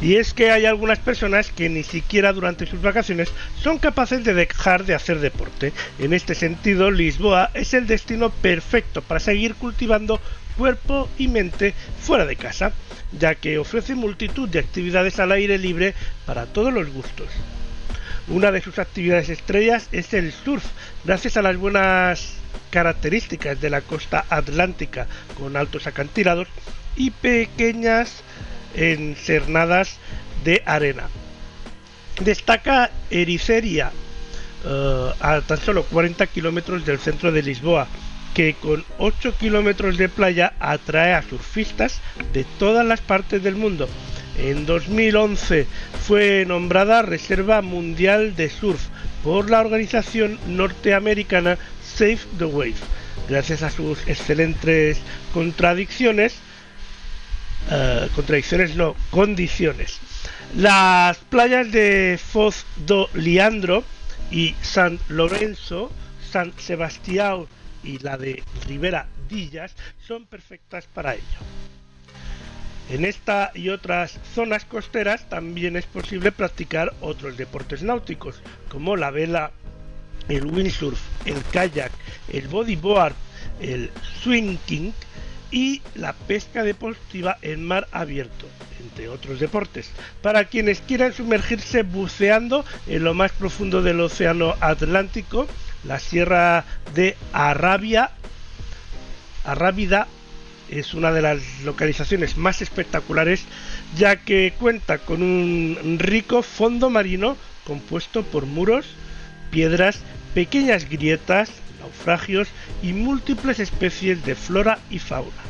[0.00, 3.30] Y es que hay algunas personas que ni siquiera durante sus vacaciones
[3.60, 5.72] son capaces de dejar de hacer deporte.
[5.98, 10.20] En este sentido, Lisboa es el destino perfecto para seguir cultivando
[10.56, 12.72] cuerpo y mente fuera de casa,
[13.18, 15.94] ya que ofrece multitud de actividades al aire libre
[16.26, 17.28] para todos los gustos.
[18.28, 20.64] Una de sus actividades estrellas es el surf,
[21.04, 22.40] gracias a las buenas
[22.70, 25.06] características de la costa atlántica
[25.38, 26.48] con altos acantilados
[26.96, 28.22] y pequeñas
[28.74, 29.98] ensernadas
[30.44, 31.08] de arena.
[32.20, 33.90] Destaca Ericeria,
[34.64, 37.86] eh, a tan solo 40 kilómetros del centro de Lisboa,
[38.34, 42.00] que con 8 kilómetros de playa atrae a surfistas
[42.32, 43.88] de todas las partes del mundo.
[44.38, 45.66] En 2011
[46.06, 48.80] fue nombrada Reserva Mundial de Surf
[49.22, 51.58] por la organización norteamericana
[52.00, 52.76] Save the Wave,
[53.28, 54.98] gracias a sus excelentes
[55.34, 56.34] contradicciones,
[57.70, 59.98] eh, contradicciones no, condiciones.
[60.56, 63.84] Las playas de Foz do Leandro
[64.30, 65.92] y San Lorenzo,
[66.32, 67.44] San Sebastián
[67.84, 69.74] y la de Ribera Dillas
[70.08, 71.40] son perfectas para ello.
[72.88, 78.40] En esta y otras zonas costeras también es posible practicar otros deportes náuticos,
[78.70, 79.52] como la vela,
[80.28, 81.92] el windsurf, el kayak,
[82.28, 83.14] el bodyboard,
[83.60, 83.90] el
[84.22, 84.92] swinging
[85.50, 88.46] y la pesca deportiva en mar abierto,
[88.80, 89.90] entre otros deportes,
[90.22, 95.48] para quienes quieran sumergirse buceando en lo más profundo del océano Atlántico,
[95.84, 96.64] la sierra
[96.94, 98.12] de Arabia,
[100.70, 103.44] es una de las localizaciones más espectaculares
[103.96, 107.36] ya que cuenta con un rico fondo marino
[107.66, 108.86] compuesto por muros,
[109.50, 110.00] piedras,
[110.34, 111.50] pequeñas grietas,
[111.80, 112.48] naufragios
[112.82, 115.42] y múltiples especies de flora y fauna.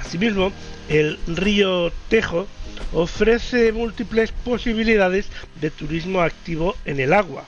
[0.00, 0.52] Asimismo,
[0.88, 2.46] el río Tejo
[2.92, 5.26] ofrece múltiples posibilidades
[5.60, 7.44] de turismo activo en el agua.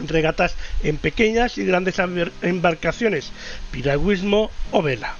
[0.00, 1.96] Regatas en pequeñas y grandes
[2.42, 3.32] embarcaciones,
[3.72, 5.14] piragüismo o vela.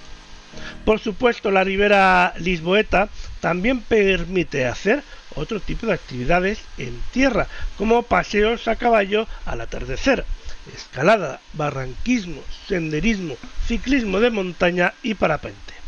[0.84, 3.08] Por supuesto, la ribera lisboeta
[3.40, 5.02] también permite hacer
[5.38, 7.46] otro tipo de actividades en tierra,
[7.76, 10.24] como paseos a caballo al atardecer,
[10.74, 13.36] escalada, barranquismo, senderismo,
[13.66, 15.78] ciclismo de montaña y parapente.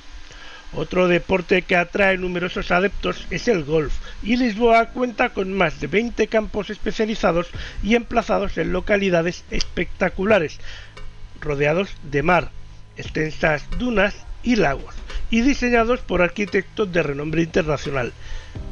[0.72, 5.88] Otro deporte que atrae numerosos adeptos es el golf, y Lisboa cuenta con más de
[5.88, 7.48] 20 campos especializados
[7.82, 10.60] y emplazados en localidades espectaculares,
[11.40, 12.50] rodeados de mar,
[12.96, 14.14] extensas dunas
[14.44, 14.94] y lagos,
[15.28, 18.12] y diseñados por arquitectos de renombre internacional,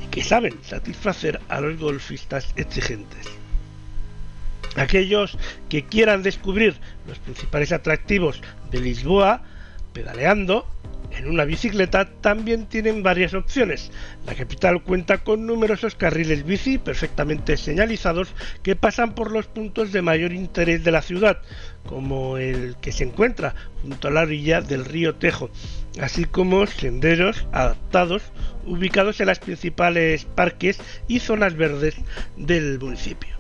[0.02, 3.26] y que saben satisfacer a los golfistas exigentes.
[4.76, 5.36] Aquellos
[5.68, 6.76] que quieran descubrir
[7.06, 8.40] los principales atractivos
[8.70, 9.42] de Lisboa,
[9.92, 10.66] pedaleando,
[11.16, 13.90] en una bicicleta también tienen varias opciones.
[14.26, 18.28] La capital cuenta con numerosos carriles bici perfectamente señalizados
[18.62, 21.40] que pasan por los puntos de mayor interés de la ciudad,
[21.86, 25.50] como el que se encuentra junto a la orilla del río Tejo,
[26.00, 28.22] así como senderos adaptados
[28.64, 31.94] ubicados en las principales parques y zonas verdes
[32.36, 33.36] del municipio.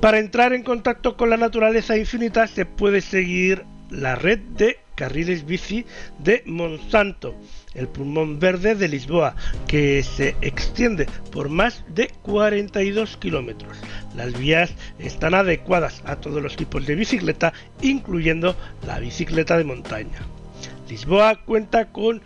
[0.00, 5.44] Para entrar en contacto con la naturaleza infinita se puede seguir la red de carriles
[5.44, 5.84] bici
[6.18, 7.34] de Monsanto,
[7.74, 9.34] el pulmón verde de Lisboa,
[9.66, 13.76] que se extiende por más de 42 kilómetros.
[14.16, 20.33] Las vías están adecuadas a todos los tipos de bicicleta, incluyendo la bicicleta de montaña.
[20.88, 22.22] Lisboa cuenta con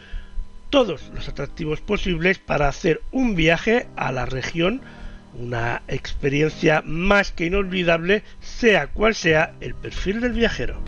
[0.70, 4.82] todos los atractivos posibles para hacer un viaje a la región,
[5.38, 10.82] una experiencia más que inolvidable, sea cual sea el perfil del viajero.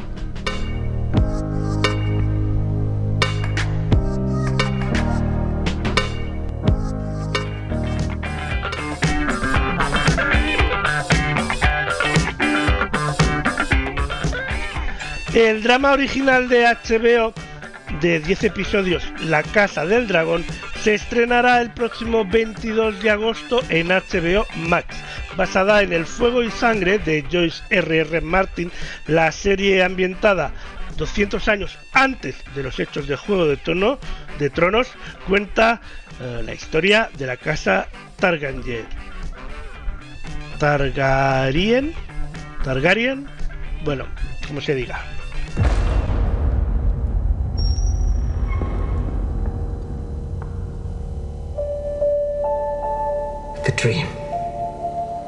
[15.33, 17.33] El drama original de HBO
[18.01, 20.45] de 10 episodios, La Casa del Dragón,
[20.83, 24.97] se estrenará el próximo 22 de agosto en HBO Max.
[25.37, 28.21] Basada en El Fuego y Sangre de Joyce R.R.
[28.21, 28.71] Martin,
[29.07, 30.53] la serie ambientada
[30.97, 33.99] 200 años antes de los hechos de Juego de, Trono,
[34.39, 34.89] de Tronos
[35.27, 35.81] cuenta
[36.21, 38.85] eh, la historia de la casa Targaryen.
[40.59, 41.95] Targaryen,
[42.63, 43.27] Targaryen,
[43.83, 44.07] bueno,
[44.47, 45.01] como se diga.
[53.71, 54.07] The dream.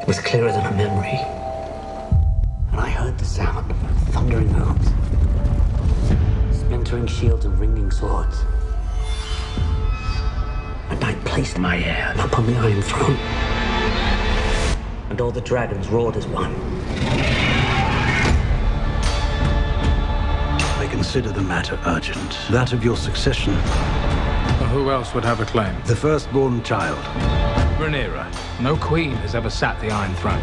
[0.01, 1.21] It was clearer than a memory.
[2.73, 3.77] And I heard the sound of
[4.09, 4.89] thundering hooves,
[6.59, 8.43] splintering shields and ringing swords.
[10.91, 13.17] And I placed my heir upon the Iron Throne.
[15.09, 16.53] And all the dragons roared as one.
[20.81, 22.37] I consider the matter urgent.
[22.51, 23.55] That of your succession.
[24.73, 25.77] who else would have a claim?
[25.85, 27.62] The firstborn child.
[27.83, 30.41] Rhaenyra, no queen has ever sat the Iron Throne.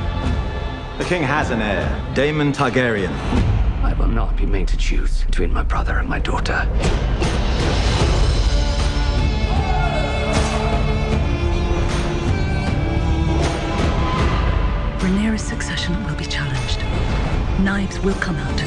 [0.98, 3.14] The king has an heir, Daemon Targaryen.
[3.82, 6.68] I will not be made to choose between my brother and my daughter.
[15.00, 16.82] Rhaenyra's succession will be challenged.
[17.64, 18.60] Knives will come out.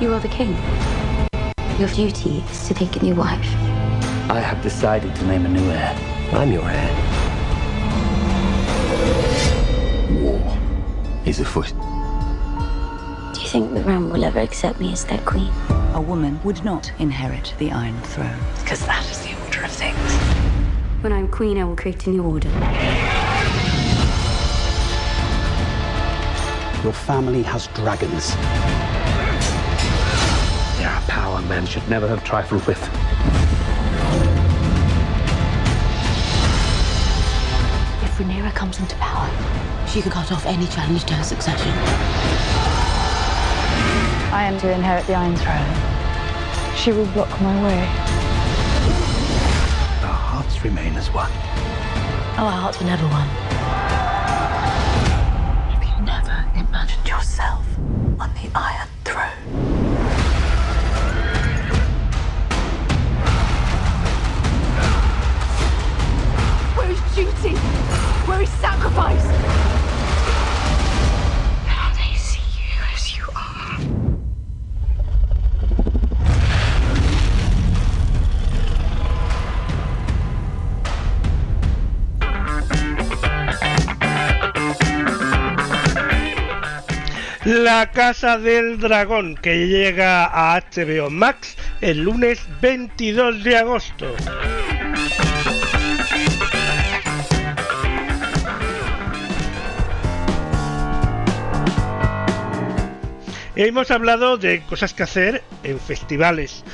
[0.00, 0.56] You are the king.
[1.78, 3.63] Your duty is to take a new wife.
[4.30, 5.94] I have decided to name a new heir.
[6.32, 6.90] I'm your heir.
[10.22, 10.58] War
[11.26, 11.72] is afoot.
[13.34, 15.52] Do you think the realm will ever accept me as their queen?
[15.92, 19.98] A woman would not inherit the Iron Throne, because that is the order of things.
[21.02, 22.48] When I'm queen, I will create a new order.
[26.82, 28.34] Your family has dragons.
[30.78, 32.80] They are a power men should never have trifled with.
[38.74, 39.30] Comes into power,
[39.86, 41.70] she can cut off any challenge to her succession.
[44.32, 46.76] I am to inherit the Iron Throne.
[46.76, 47.80] She will block my way.
[50.02, 51.30] Our hearts remain as one.
[52.36, 53.43] Oh, our hearts were never one.
[68.94, 69.24] Sacrifice?
[71.66, 73.78] Now they see you as you are.
[87.44, 94.14] La Casa del Dragón, que llega a HBO Max el lunes 22 de agosto.
[103.56, 106.64] Hemos hablado de cosas que hacer en festivales,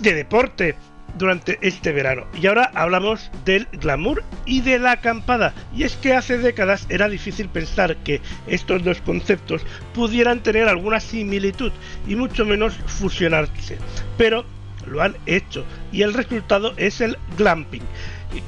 [0.00, 0.74] de deporte
[1.18, 2.26] durante este verano.
[2.40, 5.52] Y ahora hablamos del glamour y de la acampada.
[5.76, 9.60] Y es que hace décadas era difícil pensar que estos dos conceptos
[9.92, 11.72] pudieran tener alguna similitud
[12.08, 13.76] y mucho menos fusionarse.
[14.16, 14.46] Pero
[14.86, 17.82] lo han hecho y el resultado es el glamping,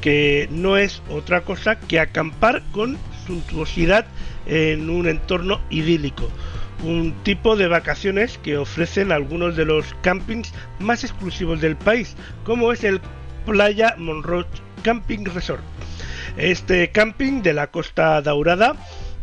[0.00, 4.06] que no es otra cosa que acampar con suntuosidad
[4.46, 6.30] en un entorno idílico
[6.82, 12.72] un tipo de vacaciones que ofrecen algunos de los campings más exclusivos del país, como
[12.72, 13.00] es el
[13.46, 14.46] Playa Monroe
[14.82, 15.62] Camping Resort.
[16.36, 18.76] Este camping de la Costa Daurada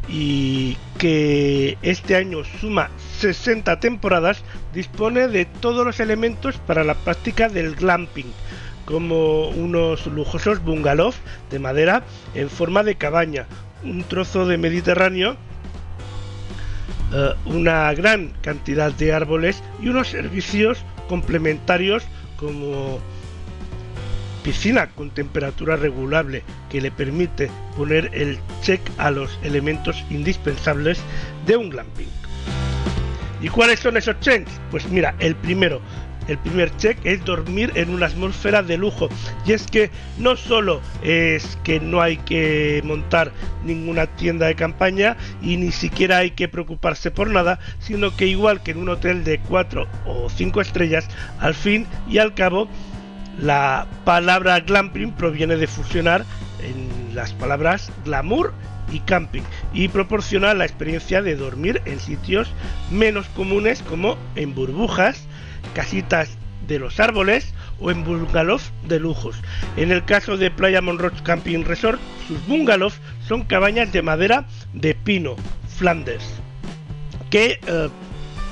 [0.07, 7.49] y que este año suma 60 temporadas, dispone de todos los elementos para la práctica
[7.49, 8.31] del glamping,
[8.85, 11.15] como unos lujosos bungalows
[11.51, 12.03] de madera
[12.33, 13.45] en forma de cabaña,
[13.83, 15.37] un trozo de Mediterráneo
[17.13, 22.03] eh, una gran cantidad de árboles y unos servicios complementarios
[22.37, 22.99] como
[24.43, 30.99] piscina con temperatura regulable que le permite poner el check a los elementos indispensables
[31.45, 32.07] de un glamping.
[33.41, 34.51] ¿Y cuáles son esos checks?
[34.69, 35.81] Pues mira, el primero,
[36.29, 39.09] el primer check es dormir en una atmósfera de lujo.
[39.45, 43.31] Y es que no solo es que no hay que montar
[43.65, 48.61] ninguna tienda de campaña y ni siquiera hay que preocuparse por nada, sino que igual
[48.61, 51.07] que en un hotel de 4 o 5 estrellas,
[51.39, 52.67] al fin y al cabo,
[53.41, 56.25] la palabra glamping proviene de fusionar
[56.61, 58.53] en las palabras glamour
[58.91, 59.41] y camping
[59.73, 62.51] y proporciona la experiencia de dormir en sitios
[62.91, 65.27] menos comunes como en burbujas,
[65.73, 66.37] casitas
[66.67, 69.35] de los árboles o en bungalows de lujos.
[69.77, 74.95] En el caso de Playa Monroe Camping Resort, sus bungalows son cabañas de madera de
[74.95, 75.35] pino,
[75.77, 76.25] Flanders,
[77.29, 77.89] que eh,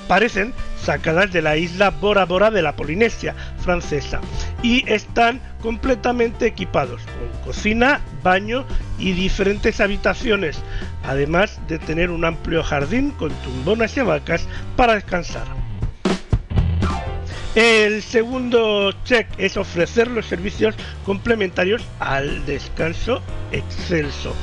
[0.07, 4.21] parecen sacadas de la isla Bora Bora de la Polinesia francesa
[4.63, 8.65] y están completamente equipados con cocina, baño
[8.97, 10.61] y diferentes habitaciones,
[11.03, 14.47] además de tener un amplio jardín con tumbonas y vacas
[14.77, 15.66] para descansar.
[17.57, 24.35] El segundo check es ofrecer los servicios complementarios al descanso excelso.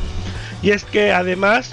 [0.62, 1.70] Y es que además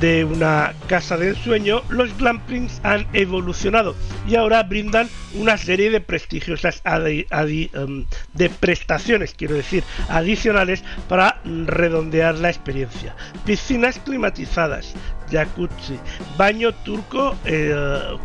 [0.00, 3.96] de una casa de ensueño, los glampings han evolucionado
[4.28, 12.36] y ahora brindan una serie de prestigiosas em, de prestaciones, quiero decir, adicionales para redondear
[12.36, 13.16] la experiencia.
[13.44, 14.94] Piscinas climatizadas,
[15.30, 15.98] jacuzzi,
[16.36, 17.74] baño turco eh,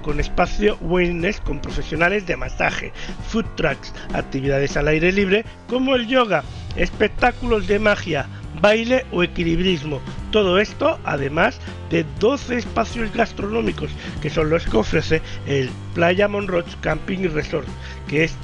[0.02, 2.94] con espacio wellness con profesionales de masaje,
[3.30, 6.44] food trucks, actividades al aire libre como el yoga,
[6.76, 8.28] espectáculos de magia,
[8.61, 10.01] baile o equilibrismo.
[10.31, 11.59] Todo esto además
[11.89, 17.67] de 12 espacios gastronómicos que son los que ofrece el Playa Monroe Camping Resort,
[18.07, 18.35] que es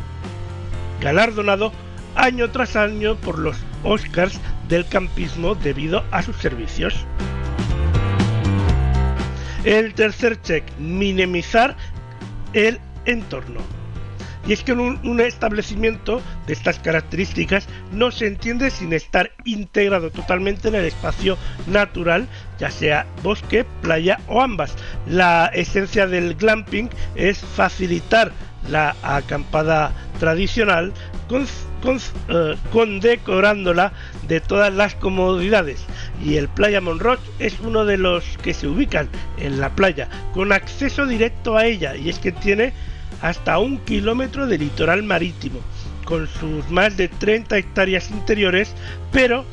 [1.01, 1.71] galardonado
[2.15, 7.05] año tras año por los Oscars del campismo debido a sus servicios.
[9.63, 11.75] El tercer check, minimizar
[12.53, 13.78] el entorno.
[14.47, 20.11] Y es que un, un establecimiento de estas características no se entiende sin estar integrado
[20.11, 21.37] totalmente en el espacio
[21.67, 24.75] natural, ya sea bosque, playa o ambas.
[25.05, 28.31] La esencia del glamping es facilitar
[28.69, 30.93] la acampada tradicional
[31.27, 31.45] con,
[31.81, 31.99] con-
[32.29, 33.93] eh, condecorándola
[34.27, 35.85] de todas las comodidades
[36.23, 39.07] y el Playa Monroch es uno de los que se ubican
[39.37, 42.73] en la playa con acceso directo a ella y es que tiene
[43.21, 45.59] hasta un kilómetro de litoral marítimo
[46.05, 48.73] con sus más de 30 hectáreas interiores
[49.11, 49.45] pero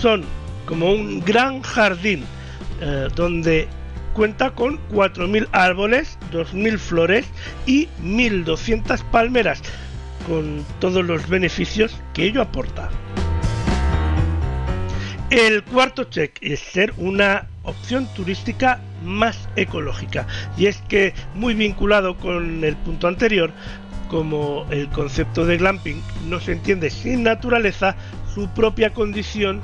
[0.00, 0.24] son
[0.66, 2.24] como un gran jardín
[2.80, 3.68] eh, donde
[4.14, 7.26] cuenta con 4.000 árboles, 2.000 flores
[7.66, 9.62] y 1.200 palmeras,
[10.26, 12.88] con todos los beneficios que ello aporta.
[15.30, 20.26] El cuarto check es ser una opción turística más ecológica
[20.56, 23.50] y es que muy vinculado con el punto anterior,
[24.08, 27.96] como el concepto de glamping no se entiende sin naturaleza,
[28.34, 29.60] su propia condición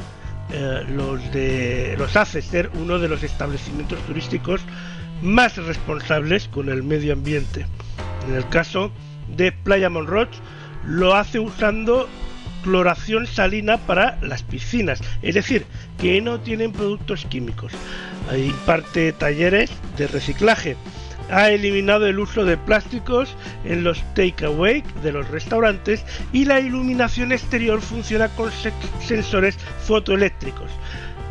[0.52, 4.60] eh, los, de, los hace ser uno de los establecimientos turísticos
[5.22, 7.66] más responsables con el medio ambiente.
[8.28, 8.92] En el caso
[9.36, 10.30] de Playa Monroch,
[10.86, 12.08] lo hace usando
[12.66, 15.64] cloración salina para las piscinas, es decir,
[16.00, 17.72] que no tienen productos químicos.
[18.36, 20.76] Imparte talleres de reciclaje.
[21.30, 27.30] Ha eliminado el uso de plásticos en los takeaway de los restaurantes y la iluminación
[27.30, 28.72] exterior funciona con se-
[29.04, 29.56] sensores
[29.86, 30.70] fotoeléctricos.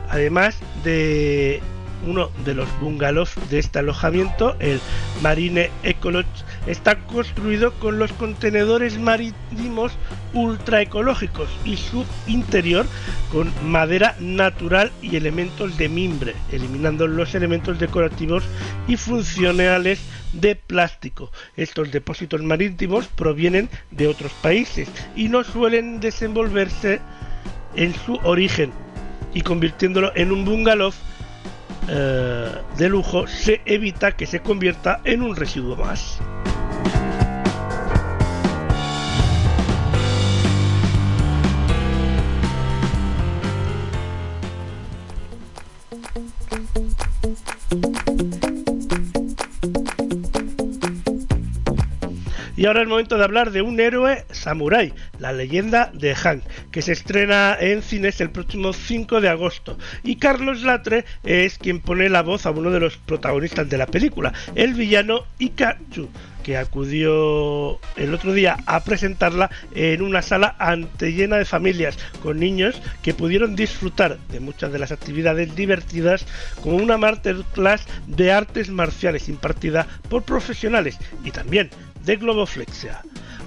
[0.09, 1.61] Además de
[2.05, 4.79] uno de los bungalows de este alojamiento, el
[5.21, 9.93] Marine Ecolodge, está construido con los contenedores marítimos
[10.33, 12.85] ultraecológicos y su interior
[13.31, 18.43] con madera natural y elementos de mimbre, eliminando los elementos decorativos
[18.87, 19.99] y funcionales
[20.33, 21.31] de plástico.
[21.55, 26.99] Estos depósitos marítimos provienen de otros países y no suelen desenvolverse
[27.75, 28.71] en su origen
[29.33, 30.93] y convirtiéndolo en un bungalow
[31.87, 36.19] eh, de lujo se evita que se convierta en un residuo más.
[52.65, 56.81] Y ahora es momento de hablar de un héroe samurái, la leyenda de Hank, que
[56.81, 59.77] se estrena en cines el próximo 5 de agosto.
[60.03, 63.85] Y Carlos Latre es quien pone la voz a uno de los protagonistas de la
[63.85, 66.09] película, el villano Ikachu,
[66.45, 72.39] que acudió el otro día a presentarla en una sala ante llena de familias con
[72.39, 76.27] niños que pudieron disfrutar de muchas de las actividades divertidas
[76.61, 81.71] como una masterclass de artes marciales impartida por profesionales y también
[82.05, 83.01] de globoflexia.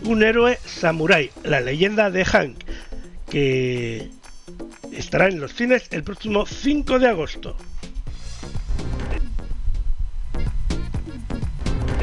[0.04, 2.58] Un héroe samurái, la leyenda de Hank,
[3.30, 4.10] que
[4.92, 7.56] estará en los cines el próximo 5 de agosto.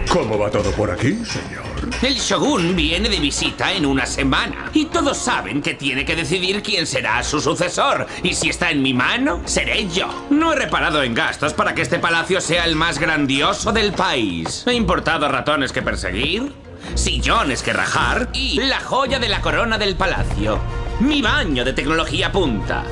[0.10, 1.75] ¿Cómo va todo por aquí, señor?
[2.02, 6.64] El Shogun viene de visita en una semana y todos saben que tiene que decidir
[6.64, 8.08] quién será su sucesor.
[8.24, 10.08] Y si está en mi mano, seré yo.
[10.30, 14.64] No he reparado en gastos para que este palacio sea el más grandioso del país.
[14.66, 16.54] He importado ratones que perseguir,
[16.96, 20.60] sillones que rajar y la joya de la corona del palacio.
[21.00, 22.84] Mi baño de tecnología punta.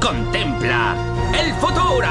[0.00, 0.96] Contempla
[1.38, 2.08] el futuro.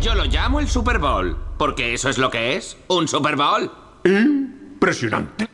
[0.00, 3.81] Yo lo llamo el Super Bowl, porque eso es lo que es, un Super Bowl.
[4.04, 5.48] Impresionante.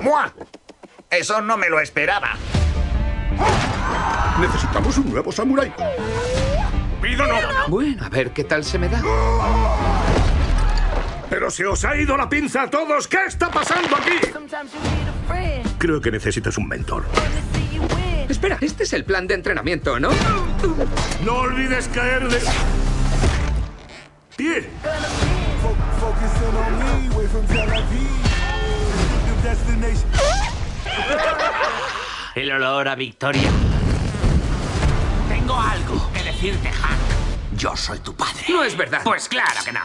[0.00, 0.32] ¡Mua!
[1.10, 2.30] Eso no me lo esperaba.
[4.40, 5.70] Necesitamos un nuevo samurái.
[7.02, 7.36] ¡Pido no!
[7.68, 9.02] Bueno, a ver qué tal se me da.
[11.30, 13.06] Pero se os ha ido la pinza a todos.
[13.06, 14.18] ¿Qué está pasando aquí?
[15.78, 17.04] Creo que necesitas un mentor.
[18.28, 20.10] Espera, este es el plan de entrenamiento, ¿no?
[21.24, 22.40] No olvides caer de
[24.36, 24.70] pie.
[32.34, 33.50] El olor a victoria.
[35.28, 37.29] Tengo algo que decirte, Hank.
[37.60, 38.42] Yo soy tu padre.
[38.48, 39.02] No es verdad.
[39.04, 39.80] Pues claro que no.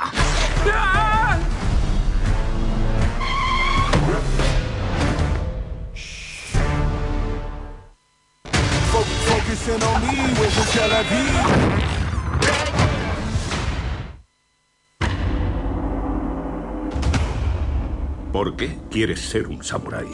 [18.31, 20.07] ¿Por qué quieres ser un samurái?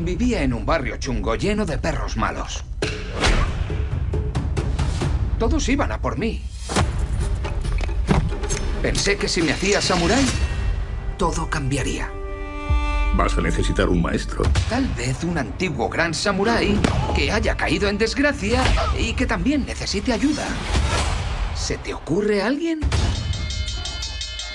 [0.00, 2.62] Vivía en un barrio chungo lleno de perros malos.
[5.42, 6.40] Todos iban a por mí.
[8.80, 10.24] Pensé que si me hacía samurái,
[11.18, 12.08] todo cambiaría.
[13.16, 14.44] Vas a necesitar un maestro.
[14.70, 16.78] Tal vez un antiguo gran samurái
[17.16, 18.62] que haya caído en desgracia
[18.96, 20.46] y que también necesite ayuda.
[21.56, 22.78] ¿Se te ocurre alguien?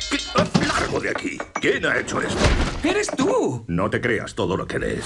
[0.10, 0.20] ¿Qué?
[0.66, 1.38] ¡Largo de aquí!
[1.60, 2.40] ¿Quién ha hecho esto?
[2.82, 3.66] ¡Eres tú!
[3.68, 5.04] No te creas todo lo que lees.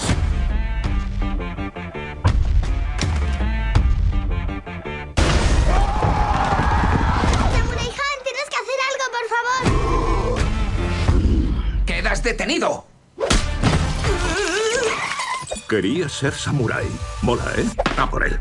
[15.71, 16.85] Quería ser samurái.
[17.21, 17.65] Mola, ¿eh?
[17.97, 18.37] A por él.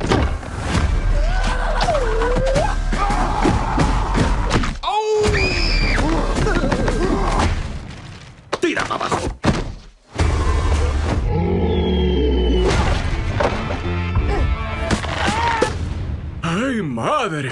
[8.61, 9.39] Tira para abajo.
[16.43, 17.51] ¡Ay, madre!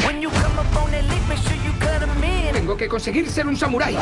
[2.52, 3.96] Tengo que conseguir ser un samurái.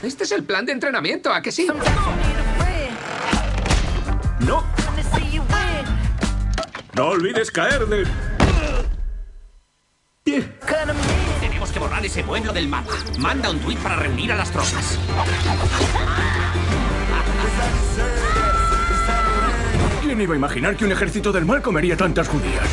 [0.00, 1.66] Este es el plan de entrenamiento, ¿a que sí?
[7.00, 8.06] No olvides caer de...
[11.40, 12.92] Tenemos que borrar ese pueblo del mapa.
[13.18, 14.98] Manda un tuit para reunir a las tropas.
[20.02, 22.68] ¿Quién iba a imaginar que un ejército del mal comería tantas judías?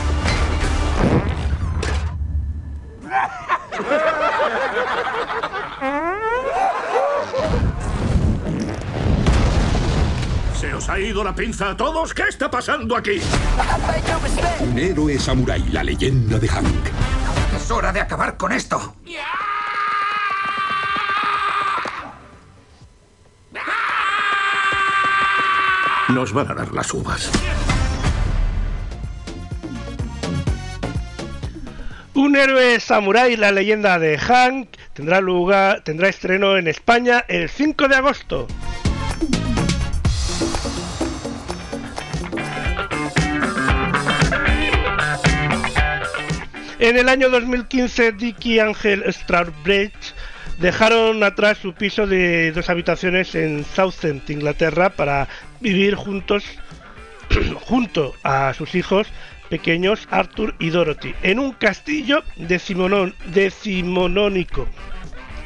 [10.87, 12.13] ¿Se os ha ido la pinza a todos?
[12.13, 13.19] ¿Qué está pasando aquí?
[14.61, 16.87] Un héroe samurái, la leyenda de Hank.
[17.57, 18.95] Es hora de acabar con esto.
[26.07, 27.29] Nos van a dar las uvas.
[32.13, 37.89] Un héroe samurái, la leyenda de Hank, tendrá lugar, tendrá estreno en España el 5
[37.89, 38.47] de agosto.
[46.79, 49.03] En el año 2015, Dick y Ángel
[50.59, 55.27] dejaron atrás su piso de dos habitaciones en Southend, Inglaterra, para
[55.59, 56.43] vivir juntos
[57.61, 59.07] junto a sus hijos
[59.49, 64.67] pequeños Arthur y Dorothy en un castillo decimonón- decimonónico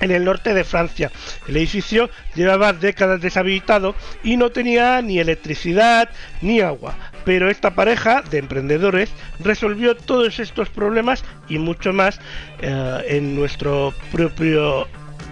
[0.01, 1.11] en el norte de Francia.
[1.47, 6.09] El edificio llevaba décadas deshabitado y no tenía ni electricidad
[6.41, 12.19] ni agua, pero esta pareja de emprendedores resolvió todos estos problemas y mucho más
[12.61, 14.87] eh, en nuestro propio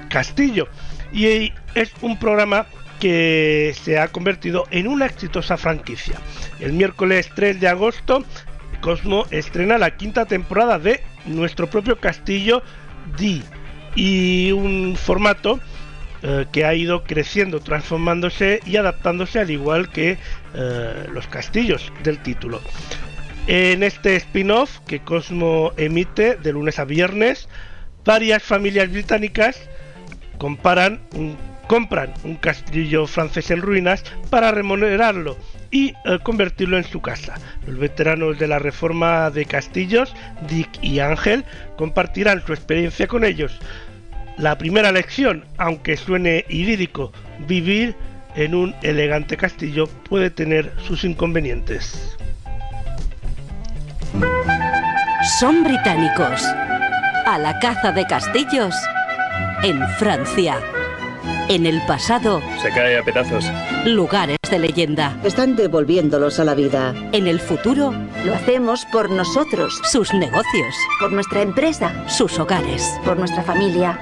[0.09, 0.67] castillo.
[1.11, 2.67] Y es un programa
[2.99, 6.15] que se ha convertido en una exitosa franquicia.
[6.59, 8.23] El miércoles 3 de agosto,
[8.81, 12.63] Cosmo estrena la quinta temporada de nuestro propio castillo
[13.17, 13.41] D
[13.95, 15.59] y un formato
[16.23, 20.17] eh, que ha ido creciendo, transformándose y adaptándose al igual que
[20.53, 22.61] eh, los castillos del título.
[23.47, 27.47] En este spin-off que Cosmo emite de lunes a viernes,
[28.05, 29.69] varias familias británicas
[30.37, 30.99] comparan
[31.69, 35.37] compran un castillo francés en ruinas para remunerarlo
[35.69, 37.35] y eh, convertirlo en su casa.
[37.67, 40.15] Los veteranos de la reforma de castillos,
[40.49, 41.45] Dick y Ángel,
[41.77, 43.59] compartirán su experiencia con ellos.
[44.39, 47.11] La primera lección, aunque suene idílico,
[47.47, 47.95] vivir
[48.35, 52.15] en un elegante castillo puede tener sus inconvenientes.
[55.39, 56.41] Son británicos.
[57.25, 58.73] A la caza de castillos
[59.61, 60.57] en Francia.
[61.49, 63.45] En el pasado, Se cae a pedazos.
[63.85, 65.17] lugares de leyenda.
[65.23, 66.93] Están devolviéndolos a la vida.
[67.11, 67.93] En el futuro,
[68.25, 69.81] Lo hacemos por nosotros.
[69.91, 70.75] sus negocios.
[70.99, 71.91] Por nuestra empresa.
[72.07, 72.99] Sus hogares.
[73.03, 73.97] Por nuestra familia.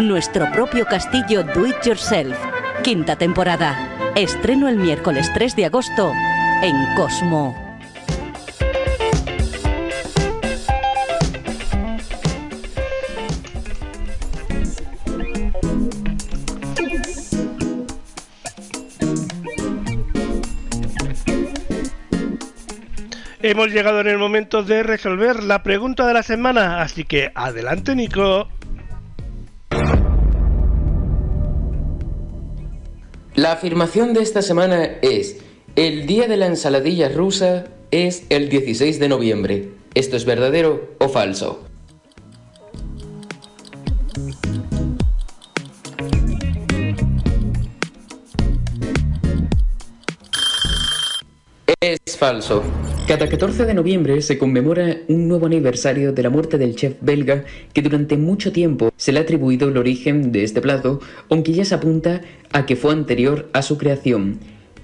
[0.00, 2.34] Nuestro propio castillo Do It Yourself.
[2.82, 4.12] Quinta temporada.
[4.16, 6.14] Estreno el miércoles 3 de agosto
[6.62, 7.54] en Cosmo.
[23.42, 27.94] Hemos llegado en el momento de resolver la pregunta de la semana, así que adelante
[27.94, 28.48] Nico.
[33.40, 35.38] La afirmación de esta semana es,
[35.74, 39.70] el día de la ensaladilla rusa es el 16 de noviembre.
[39.94, 41.64] ¿Esto es verdadero o falso?
[51.80, 52.62] Es falso.
[53.08, 57.44] Cada 14 de noviembre se conmemora un nuevo aniversario de la muerte del chef belga
[57.72, 61.64] que durante mucho tiempo se le ha atribuido el origen de este plato, aunque ya
[61.64, 62.20] se apunta
[62.52, 64.40] a que fue anterior a su creación.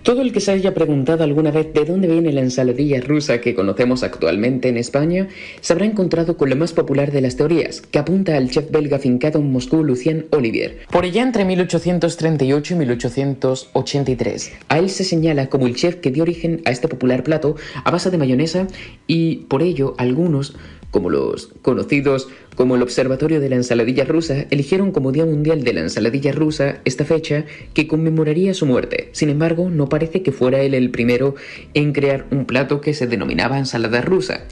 [0.06, 3.56] Todo el que se haya preguntado alguna vez de dónde viene la ensaladilla rusa que
[3.56, 5.26] conocemos actualmente en España,
[5.60, 9.00] se habrá encontrado con la más popular de las teorías, que apunta al chef belga
[9.00, 14.52] fincado en Moscú Lucien Olivier, por allá entre 1838 y 1883.
[14.68, 17.90] A él se señala como el chef que dio origen a este popular plato a
[17.90, 18.68] base de mayonesa
[19.08, 20.54] y por ello algunos
[20.90, 25.74] como los conocidos como el Observatorio de la Ensaladilla Rusa, eligieron como Día Mundial de
[25.74, 27.44] la Ensaladilla Rusa esta fecha
[27.74, 29.10] que conmemoraría su muerte.
[29.12, 31.34] Sin embargo, no parece que fuera él el primero
[31.74, 34.46] en crear un plato que se denominaba ensalada rusa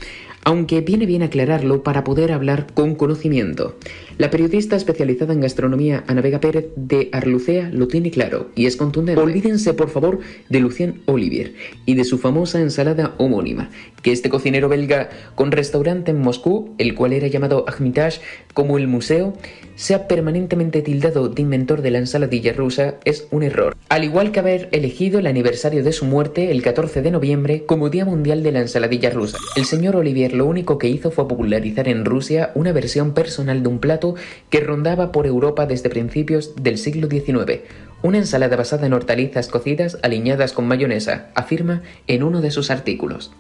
[0.45, 3.77] aunque viene bien aclararlo para poder hablar con conocimiento.
[4.17, 8.77] La periodista especializada en gastronomía Ana Vega Pérez de Arlucea lo tiene claro y es
[8.77, 9.21] contundente.
[9.21, 11.55] Olvídense por favor de Lucien Olivier
[11.85, 13.71] y de su famosa ensalada homónima,
[14.03, 18.21] que este cocinero belga con restaurante en Moscú, el cual era llamado Armitage
[18.53, 19.35] como el museo,
[19.75, 23.77] sea permanentemente tildado de inventor de la ensaladilla rusa es un error.
[23.89, 27.91] Al igual que haber elegido el aniversario de su muerte, el 14 de noviembre, como
[27.91, 29.39] Día Mundial de la Ensaladilla Rusa.
[29.57, 33.69] El señor Olivier lo único que hizo fue popularizar en Rusia una versión personal de
[33.69, 34.15] un plato
[34.51, 37.61] que rondaba por Europa desde principios del siglo XIX.
[38.03, 43.33] Una ensalada basada en hortalizas cocidas aliñadas con mayonesa, afirma en uno de sus artículos.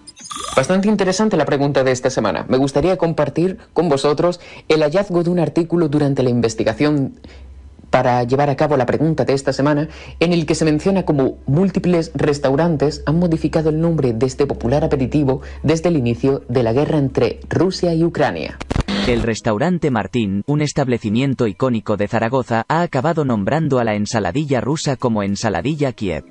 [0.56, 2.46] Bastante interesante la pregunta de esta semana.
[2.48, 7.14] Me gustaría compartir con vosotros el hallazgo de un artículo durante la investigación
[7.94, 9.86] para llevar a cabo la pregunta de esta semana,
[10.18, 14.82] en el que se menciona como múltiples restaurantes han modificado el nombre de este popular
[14.82, 18.58] aperitivo desde el inicio de la guerra entre Rusia y Ucrania.
[19.06, 24.96] El restaurante Martín, un establecimiento icónico de Zaragoza, ha acabado nombrando a la ensaladilla rusa
[24.96, 26.24] como ensaladilla Kiev.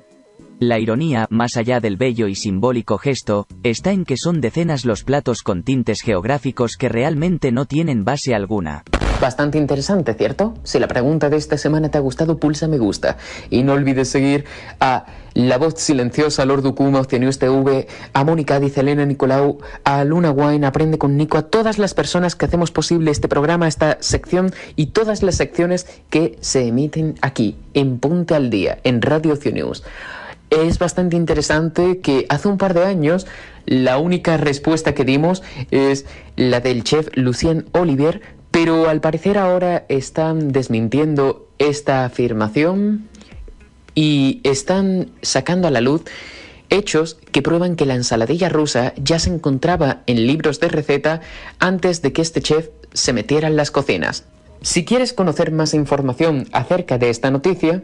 [0.60, 5.02] La ironía, más allá del bello y simbólico gesto, está en que son decenas los
[5.02, 8.84] platos con tintes geográficos que realmente no tienen base alguna.
[9.24, 10.52] Bastante interesante, ¿cierto?
[10.64, 13.16] Si la pregunta de esta semana te ha gustado, pulsa me gusta.
[13.48, 14.44] Y no olvides seguir
[14.80, 20.30] a La Voz Silenciosa, Lord Dukuma, Oceanius TV, a Mónica Dice Elena Nicolau, a Luna
[20.30, 24.52] Wine, Aprende con Nico, a todas las personas que hacemos posible este programa, esta sección
[24.76, 29.84] y todas las secciones que se emiten aquí, en Ponte al Día, en Radio News
[30.50, 33.26] es bastante interesante que hace un par de años
[33.66, 36.06] la única respuesta que dimos es
[36.36, 38.20] la del chef Lucien Olivier,
[38.54, 43.08] pero al parecer ahora están desmintiendo esta afirmación
[43.96, 46.02] y están sacando a la luz
[46.70, 51.20] hechos que prueban que la ensaladilla rusa ya se encontraba en libros de receta
[51.58, 54.22] antes de que este chef se metiera en las cocinas.
[54.62, 57.82] Si quieres conocer más información acerca de esta noticia,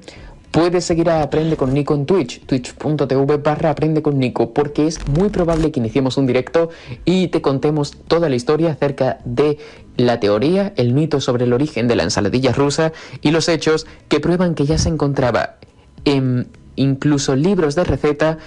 [0.51, 5.07] Puedes seguir a Aprende con Nico en Twitch, twitch.tv barra Aprende con Nico, porque es
[5.07, 6.71] muy probable que iniciemos un directo
[7.05, 9.59] y te contemos toda la historia acerca de
[9.97, 14.19] la teoría, el mito sobre el origen de la ensaladilla rusa y los hechos que
[14.19, 15.59] prueban que ya se encontraba
[16.05, 18.39] en incluso libros de receta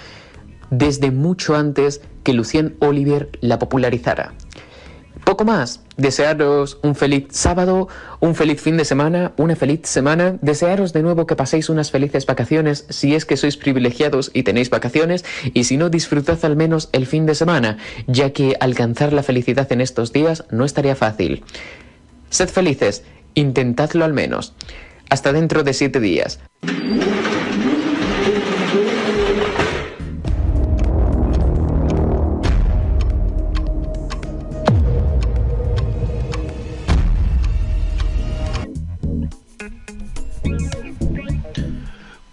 [0.70, 4.34] desde mucho antes que Lucien Olivier la popularizara.
[5.24, 5.80] Poco más.
[5.96, 7.88] Desearos un feliz sábado,
[8.20, 10.36] un feliz fin de semana, una feliz semana.
[10.42, 14.68] Desearos de nuevo que paséis unas felices vacaciones si es que sois privilegiados y tenéis
[14.68, 15.24] vacaciones.
[15.54, 19.70] Y si no, disfrutad al menos el fin de semana, ya que alcanzar la felicidad
[19.72, 21.42] en estos días no estaría fácil.
[22.28, 23.02] Sed felices,
[23.34, 24.54] intentadlo al menos.
[25.08, 26.40] Hasta dentro de siete días.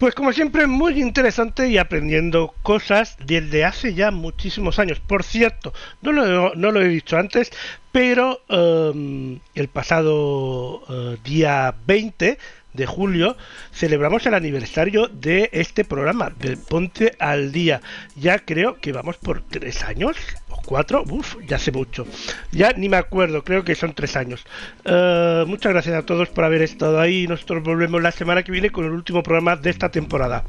[0.02, 4.98] Pues como siempre, muy interesante y aprendiendo cosas desde hace ya muchísimos años.
[4.98, 7.52] Por cierto, no lo, he dicho antes,
[7.92, 12.36] pero um, el pasado uh, día 20
[12.72, 13.36] de julio
[13.72, 17.80] celebramos el aniversario de este programa, del Ponte al Día.
[18.16, 20.16] Ya creo que vamos por tres años
[20.64, 22.06] cuatro, uff, ya hace mucho.
[22.50, 24.44] Ya ni me acuerdo, creo que son tres años.
[24.84, 27.26] Uh, muchas gracias a todos por haber estado ahí.
[27.26, 30.44] Nosotros volvemos la semana que viene con el último programa de esta temporada.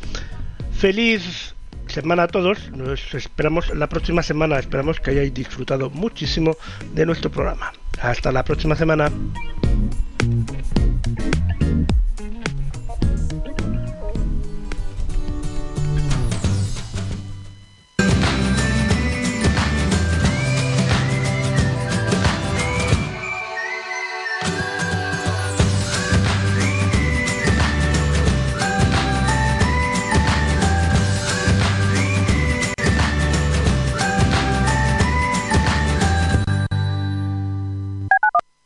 [0.72, 1.56] Feliz
[1.88, 2.72] semana a todos.
[2.72, 4.60] Nos esperamos la próxima semana.
[4.60, 6.57] Esperamos que hayáis disfrutado muchísimo
[6.94, 7.72] de nuestro programa.
[8.02, 9.11] Hasta la próxima semana.